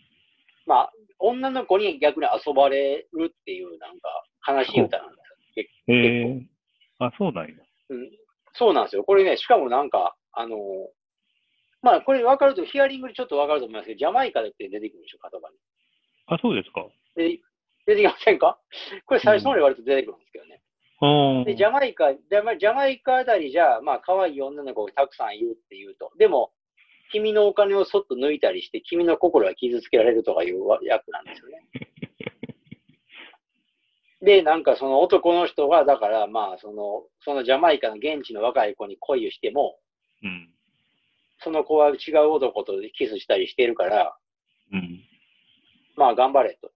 [0.65, 5.15] まあ女の子に逆に遊ばれるっていうなんか悲しい歌なんで
[5.53, 5.63] すよ。
[5.63, 5.93] 結構。
[5.93, 7.53] えー、あ、そうなんや。
[7.89, 8.09] うん。
[8.53, 9.05] そうなんですよ。
[9.05, 10.59] これね、しかもなんか、あのー、
[11.85, 15.55] まあ、これ分かると、ヒアリングでちょっと分かると思いますけど、ジャマイカでって出てくるでしょ、言葉に。
[16.25, 16.83] あ、そうですか。
[17.15, 17.37] で
[17.85, 18.57] 出てきませんか？
[19.05, 20.61] これ最初の方に割と出てくるんですけどね。
[21.01, 26.11] うん、で、ジャマイカ、ジャマジャマイカあたりじゃ、まあ、可愛い女の子がたくさんいるっていうと。
[26.17, 26.51] でも、
[27.11, 31.61] 君のお金をそっと抜いたりして、君の心が傷つけられるとかいう役なんですよね。
[34.25, 39.77] で、なんかその男の人が、だから、まあ、その、そのジャマイカの現地の若い子に恋をしても、
[40.23, 40.54] うん、
[41.45, 44.17] その子は違う男とキスしたりしてるから、
[44.73, 44.99] うん。
[45.95, 46.71] まあ頑張れと。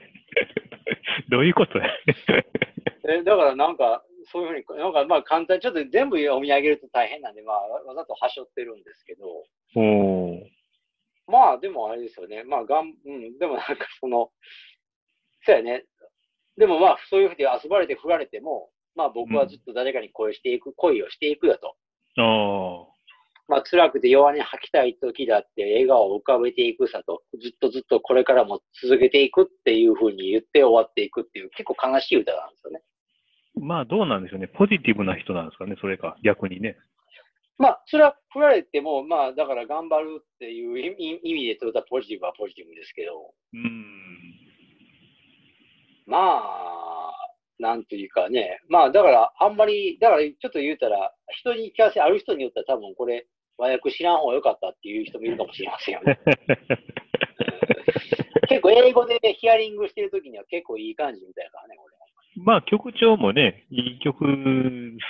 [1.30, 1.80] どういうこと
[3.08, 9.26] えだからなんか、そういうふうに、なんかまあ簡単に、ちょっと全部読み上げると大変なんで、まあわざとはしょってるんですけど。
[9.76, 10.46] お
[11.26, 12.44] まあでもあれですよね。
[12.44, 14.30] まあがん、うん、でもなんかその、
[15.46, 15.86] そうやね。
[16.58, 21.76] でもまあそういうふうに遊ばれて振られても、まあ僕はずっと誰かに恋していく、うん、恋をしていくよと。
[23.46, 32.80] まあ、辛くて弱音吐きたい時だって笑顔を浮かべていくさと、ずっとずっとこれからも続けていくっていうふうに言って終わっていくっていう結構悲しい歌なんですよね。
[33.60, 34.48] まあどうなんでしょうね。
[34.48, 36.76] ポジティブな人なんですかね、それか、逆にね。
[37.56, 43.32] まあ、それは振られても、まあ、だから頑張るっていう意味でとったらポジティブはポジティブですけど。
[43.52, 43.84] うん。
[46.06, 46.93] まあ、
[47.58, 48.60] なんていうかね。
[48.68, 53.26] まあ、だから、あんまり、だからちょっと言うたら、人に聞かせ、ある人によっては多分これ、
[53.56, 56.18] 和訳知らん方が良かったっていう人もいるかもしれませんよね。
[58.48, 61.94] 結構英語で、ね、ヒアリングしてるときには結構いい感じみたいなからね、これ。
[62.36, 64.32] まあ曲調もね、いい曲で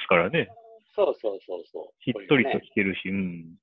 [0.03, 0.49] すからね。
[0.95, 1.85] そうそうそうそう。
[2.05, 3.57] しっとりと聴けるし、うん。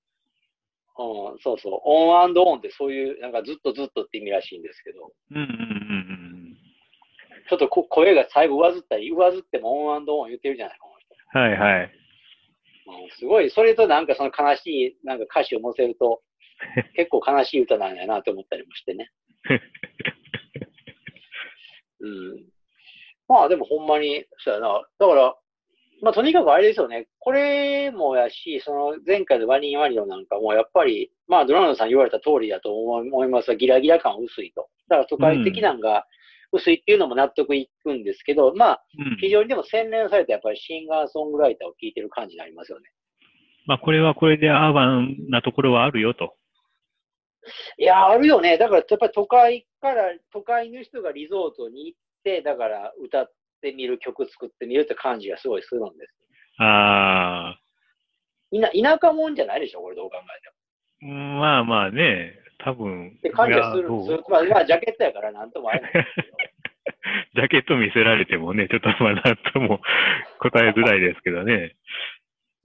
[0.98, 1.74] うん、そうそう。
[1.84, 5.14] オンオンってそういう、なんかずっとずっとって意味らしいんですけど。
[5.32, 5.52] うんうんうんうん。
[7.52, 11.14] ちょっとこ声が最後上ずったり、上ずってもオンオン言ってるじゃない、この人。
[11.38, 11.92] はいはい。
[13.20, 16.22] すごい、それとなんかその悲しいなんか歌詞を載せると、
[16.96, 19.12] 結構悲しい歌なんやなと思ったりもしてね。
[22.00, 22.46] うん。
[23.28, 24.88] まあでもほんまに、そうやな。
[24.98, 25.36] だから、
[26.02, 27.10] まあとにかくあれですよね。
[27.20, 34.70] これもやし、その前回のワニンワニオなんかもやっぱり、まあドラムさん言われた通りだと思いますが、ギラギラ感薄いと。
[34.88, 36.08] だから都会的なんが
[36.52, 38.84] 薄いっていうのも納得いくんですけど、まあ、
[39.20, 42.90] 非常にでも洗練されたやっぱりシンガーソングライターを聴いてる感じになりますよね。
[43.66, 46.36] まあこれはこれでアーバンなところはあるよと。
[47.78, 48.58] いや、あるよね。
[48.58, 53.32] だからやっぱり都会から、都会の人がリゾートに行って、だから歌っ
[53.62, 56.16] てみる、曲作ってみるって感じがすごいするんです。
[56.60, 57.60] ああ。
[58.52, 61.14] 田舎もんじゃないでしょ、これどう考えても。
[61.40, 63.16] まあまあね、多分。
[63.18, 63.90] って感じがする
[64.30, 66.38] まあ、まあ、ジャケットやからなんともあれないですけど。
[67.36, 69.82] ジャケット見せられてもね、ちょっとまあなんとも
[70.40, 71.76] 答えづらいですけどね。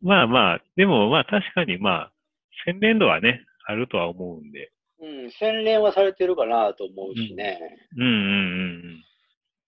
[0.03, 2.13] まあまあ、でもまあ確かにまあ、
[2.65, 4.71] 洗練度はね、あるとは思うんで。
[4.99, 7.59] うん、洗練はされてるかなと思うしね。
[7.97, 8.23] うん、うん、うん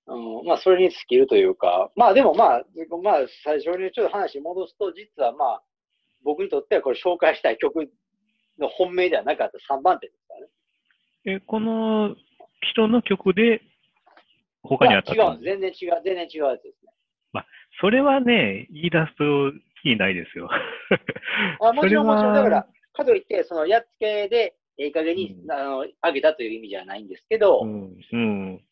[0.09, 2.65] うんうん、まあ、それに尽きるというか、まあでもまあ、
[3.03, 5.63] まあ、最初にちょっと話戻すと、実はまあ、
[6.25, 7.91] 僕にとってはこれ紹介したい曲
[8.59, 10.47] の本命ではなかった3番手ですからね。
[11.25, 12.17] え、この
[12.61, 13.63] 人の曲で
[14.63, 16.93] 他にあった違う、全然違う、全然違うやつですね。
[17.33, 17.47] まあ、
[17.81, 19.53] それはね、言い出すと
[19.83, 20.49] 気ないですよ。
[21.61, 28.63] あもちろん、もちろん、だから、かといって、そのやっつけで、ええ加減に、うん、あの上げたという意味じゃないんですけど、うん、うん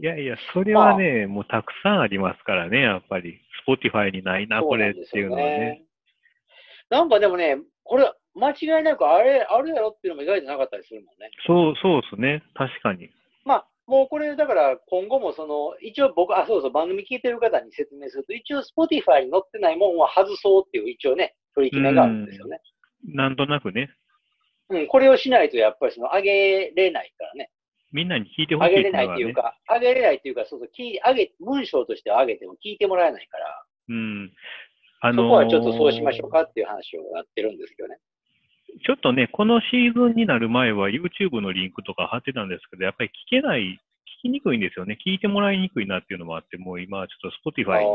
[0.00, 3.40] いやいや、それはね、まあ、もうたくさんありますからね、やっぱり。
[3.62, 5.82] Spotify にないな、これっていうのはね。
[6.90, 11.30] なんかでもね、これ、間違いなくあれ、あるやろっていうのも意外となかったりするもんね。
[11.46, 12.42] そう、そうですね。
[12.54, 13.10] 確かに。
[13.44, 22.60] まあ、もうこれ、だから今後もその、一応僕、あ、そうそう、番組聞いてる方に説明すると、一応 Spotify に載ってないもんは外そうっていう一応ね、取り決めがあるんですよね。
[23.06, 23.90] なんとなくね。
[24.70, 27.50] うん、これをしないとやっぱりその上げれないからね。
[27.92, 33.64] みんなに聞いてほしい、ね、上げれないっていうか、上げれないっていうか、そうそう、聞上げ、文章として上げても聞いてもらえないから。
[33.90, 34.32] うん。
[35.04, 37.98] あのー、そこはちょっとそうしましょうかっていう話をやってるんですけどね。
[38.86, 43.78] ちょっとね、このシーズンになる前は YouTube のリンクとか貼ってたんですけど、やっぱり聞けない、
[44.24, 44.96] 聞きにくいんですよね。
[45.06, 47.86] 聞いてもらいにくいなっていうのもあって、もう今ちょっと Spotify に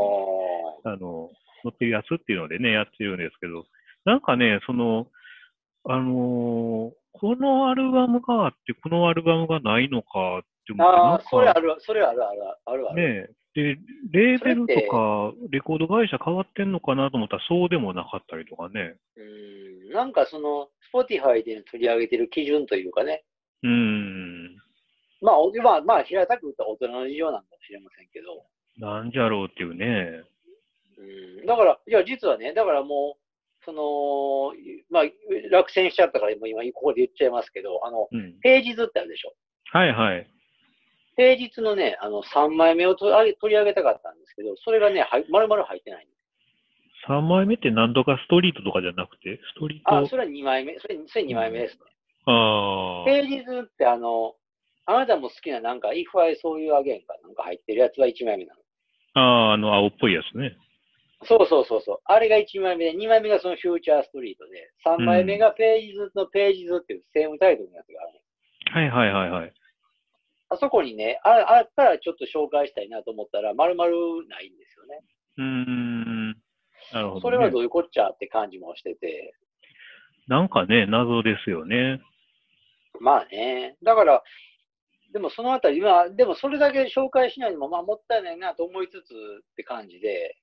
[0.84, 1.30] あの
[1.64, 3.66] 載ってるやつっていうのでね、やってるんですけど、
[4.04, 5.08] なんかね、その、
[5.84, 10.96] あのー、このアルバムがあって、このアルバムがないのかって思って。
[10.96, 13.24] ああ、それある、それあるある、あるある。
[13.26, 13.76] ねで、
[14.12, 18.96] レーベルとか、レコード会社変わってんのかなと思ったら、そうでもなかったりとかね。
[19.16, 23.24] うん、なんかその、Spotify で取り上げてる基準というかね。
[23.62, 24.56] うん。
[25.20, 28.46] まあ、まあ、まあ、平たく言ったら大人の事情なんかもしれませんけど。
[28.78, 30.22] なんじゃろうっていうね。
[30.98, 31.46] うん。
[31.46, 34.54] だから、いや、実はね、だからもう、その、
[34.90, 35.04] まあ、
[35.50, 39.34] 落選しちゃったから、今、ここで言っちゃいますけど、あの、うん、平日ってあるでしょ。
[39.72, 40.26] はいはい。
[41.20, 47.12] 平日のね、あの、3枚目を取り上げたかったんですけど、それがね、は丸々入ってないんです。
[47.12, 49.98] 3枚目って何度かストリートとかじゃなくて、ストリート？
[49.98, 50.78] あ、それは2枚目。
[50.78, 51.80] それ、それ2枚目ですね。
[52.24, 53.10] ああ。
[53.10, 54.34] 平日ってあの、
[54.86, 58.60] あなたも好きななんか、If I Saw You Again かなんか入ってるやつは1枚目なの。
[59.12, 60.56] ああ、あの、青っぽいやつね。
[61.24, 61.98] そうそうそうそう。
[62.06, 68.06] あれが1枚目で、2枚目がそのフューチャーストリートで、3枚目がページズのページズっていうセームタイトルのやつがあ
[68.80, 69.52] る、はいはいはいはい。
[70.50, 73.94] あそこにね、ああったらちょっと紹介したいなと思ったら、まるまる
[74.28, 75.00] ないんですよね。
[75.38, 76.28] うん。
[76.92, 79.34] なるほど、ね、それはどういうこっちゃって感じもしてて。
[80.26, 82.00] なんかね、謎ですよね。
[83.00, 83.76] まあね。
[83.82, 84.22] だから、
[85.12, 90.36] でもそのあたり、まあ、でもそれだけ紹介しないのも、まあ、もったいないなと思いつつって感じで、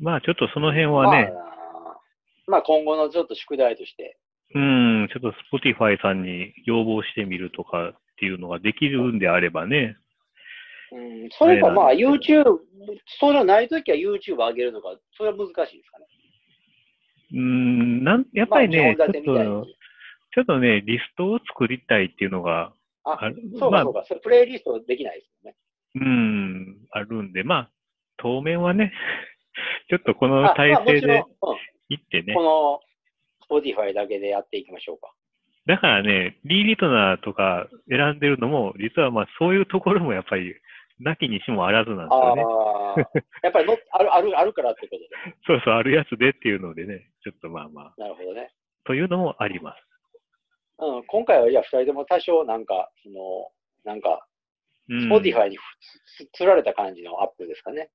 [0.00, 1.30] まあちょっとその辺はね。
[1.32, 2.00] まあ、
[2.46, 4.16] まあ、今後のちょっと宿題として。
[4.54, 9.96] うん、ちょっと Spotify さんに要望してみるとかっていうのができるんであればね。
[10.92, 12.58] うん、それかまあ YouTube、
[13.18, 16.06] それないときは YouTube 上げるのか、それは難しいですかね。
[17.32, 19.66] うん、なんやっぱりね、ちょっと、
[20.34, 23.40] ちょっとね、リストを作りたいっていうのがある。
[23.58, 25.56] そうか、そうか、それプレイリストできないですよね。
[25.94, 27.70] うん、あるんで、まあ、
[28.18, 28.92] 当面はね、
[29.88, 31.24] ちょっとこの体制で
[31.88, 32.34] 行ってね。
[32.34, 32.42] こ
[33.48, 35.14] の Spotify だけでやっていきましょうか。
[35.70, 40.56] だからね、リーリトナーとか選んでるのも、実はまあそういうところもやっぱり、
[40.98, 43.22] なきにしもあらずなんですよね。
[43.44, 45.08] やっぱりのあるあるあるからってことで。
[45.46, 47.94] そうそう、あるやつでっていうのでね、ちょっとまあまあ。
[47.98, 48.50] なるほどね。
[48.84, 49.82] というのもあります。
[50.80, 53.52] うん、今回はじゃあ2人とも多少なんか、その、
[53.84, 54.26] なんか、
[54.88, 55.58] Spotify に
[56.32, 57.90] つられた感じのアップですかね。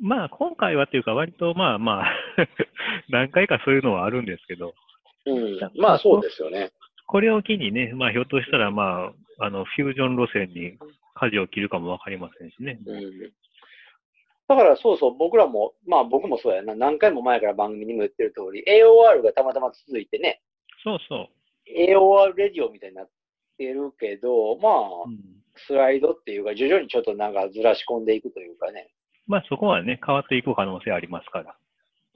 [0.00, 2.16] まあ、今回はっていうか、割とまあまあ
[3.10, 4.72] 何回かそういうのはあるんですけど。
[5.26, 6.72] うん、まあそうですよね。
[7.06, 10.78] これを機にね、まあひょっとしたら、まあ、あの、フュージョン路線に
[11.14, 12.78] 舵を切るかもわかりませんしね。
[12.86, 13.32] うん。
[14.48, 20.42] だからそうそう、僕らも、まあ僕もそうやな、何回も前から番組にも言ってる通り、AOR がたまたま続いてね。
[20.84, 21.28] そうそう。
[21.68, 23.10] AOR レディオみたいになっ
[23.56, 24.72] てるけど、まあ、
[25.06, 25.18] うん、
[25.56, 28.88] スライドっていうか、徐々にちょっとなんかずらし込んでいくというかね。
[29.26, 31.56] まあそこはね、変わっていく可能性ありますから。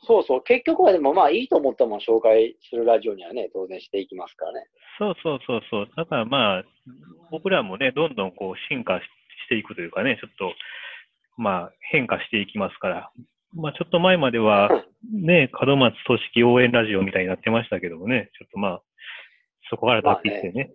[0.03, 0.43] そうそう。
[0.43, 4.67] 結局はでもまあいいと思ったもの紹介するラジオにはね、当然していきますからね。
[4.99, 5.89] そうそうそうそう。
[5.97, 6.65] だからまあ、
[7.31, 10.53] 僕らもね、どんどんこう進化していくというかね、ちょっと、
[11.37, 13.11] まあ変化していきますから。
[13.55, 14.71] まあちょっと前までは、
[15.13, 18.83] ね、門松組織応援ラジオみたいになってましたけどもね、ちょっとまあ、
[19.71, 20.71] そこから脱皮してね。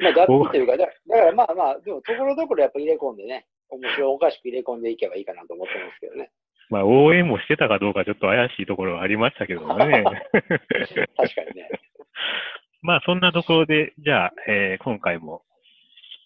[0.00, 6.30] まあ、ね、まあ、脱皮というか、 だからまあまあ、でもところどころやっぱ入れ込んでね、面白おかしく入れ込んでいけばいいかなと思ってますけどね。
[6.70, 10.04] まあ、応援もしてたかどうかちょっと怪しいところはありましたけどもね。
[10.04, 11.68] 確かにね。
[12.82, 15.42] まあ、そんなところで、じゃあ、えー、今回も、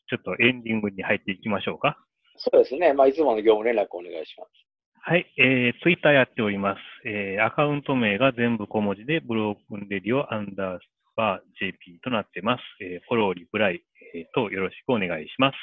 [0.08, 1.98] ちょっとエンディングに入っていきましょうか。
[2.36, 2.92] そうですね。
[2.92, 4.50] まあ、いつもの業務連絡お願いします。
[5.00, 6.80] はい、えー、ツイッターやっております。
[7.08, 10.78] えー、アカウント名が全部小文字で、ブロークンレディオアンダー
[11.16, 12.62] バー JP となってます。
[12.82, 13.82] えー、フォロー、リプライ、
[14.14, 15.56] えー、とよろしくお願いします。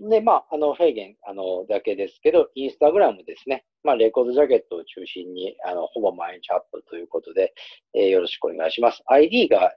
[0.00, 3.64] で、まあ、あの、フェーゲン、あの、だけですけど、インスタグラムですね。
[3.82, 7.54] まあ、レコードジャケットを中心に、あの、ほぼ毎日アップということで、
[7.94, 9.02] えー、よろしくお願いします。
[9.06, 9.74] ID が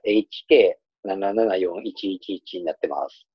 [1.06, 3.26] HK774111 になってます。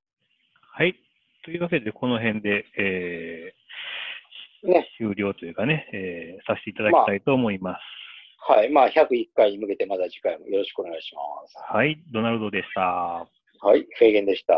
[0.74, 0.96] はい。
[1.44, 7.82] というわけで、この辺で、えー、ね、終了というかね、えー、させていただきたいと思います。
[8.48, 8.70] まあ、はい。
[8.70, 11.56] まあ、101回に向けてまだ次回もよろしくお願いします。
[11.74, 12.00] はい。
[12.12, 12.82] ドナルドでした。
[13.62, 14.56] はい、フェーゲンでした。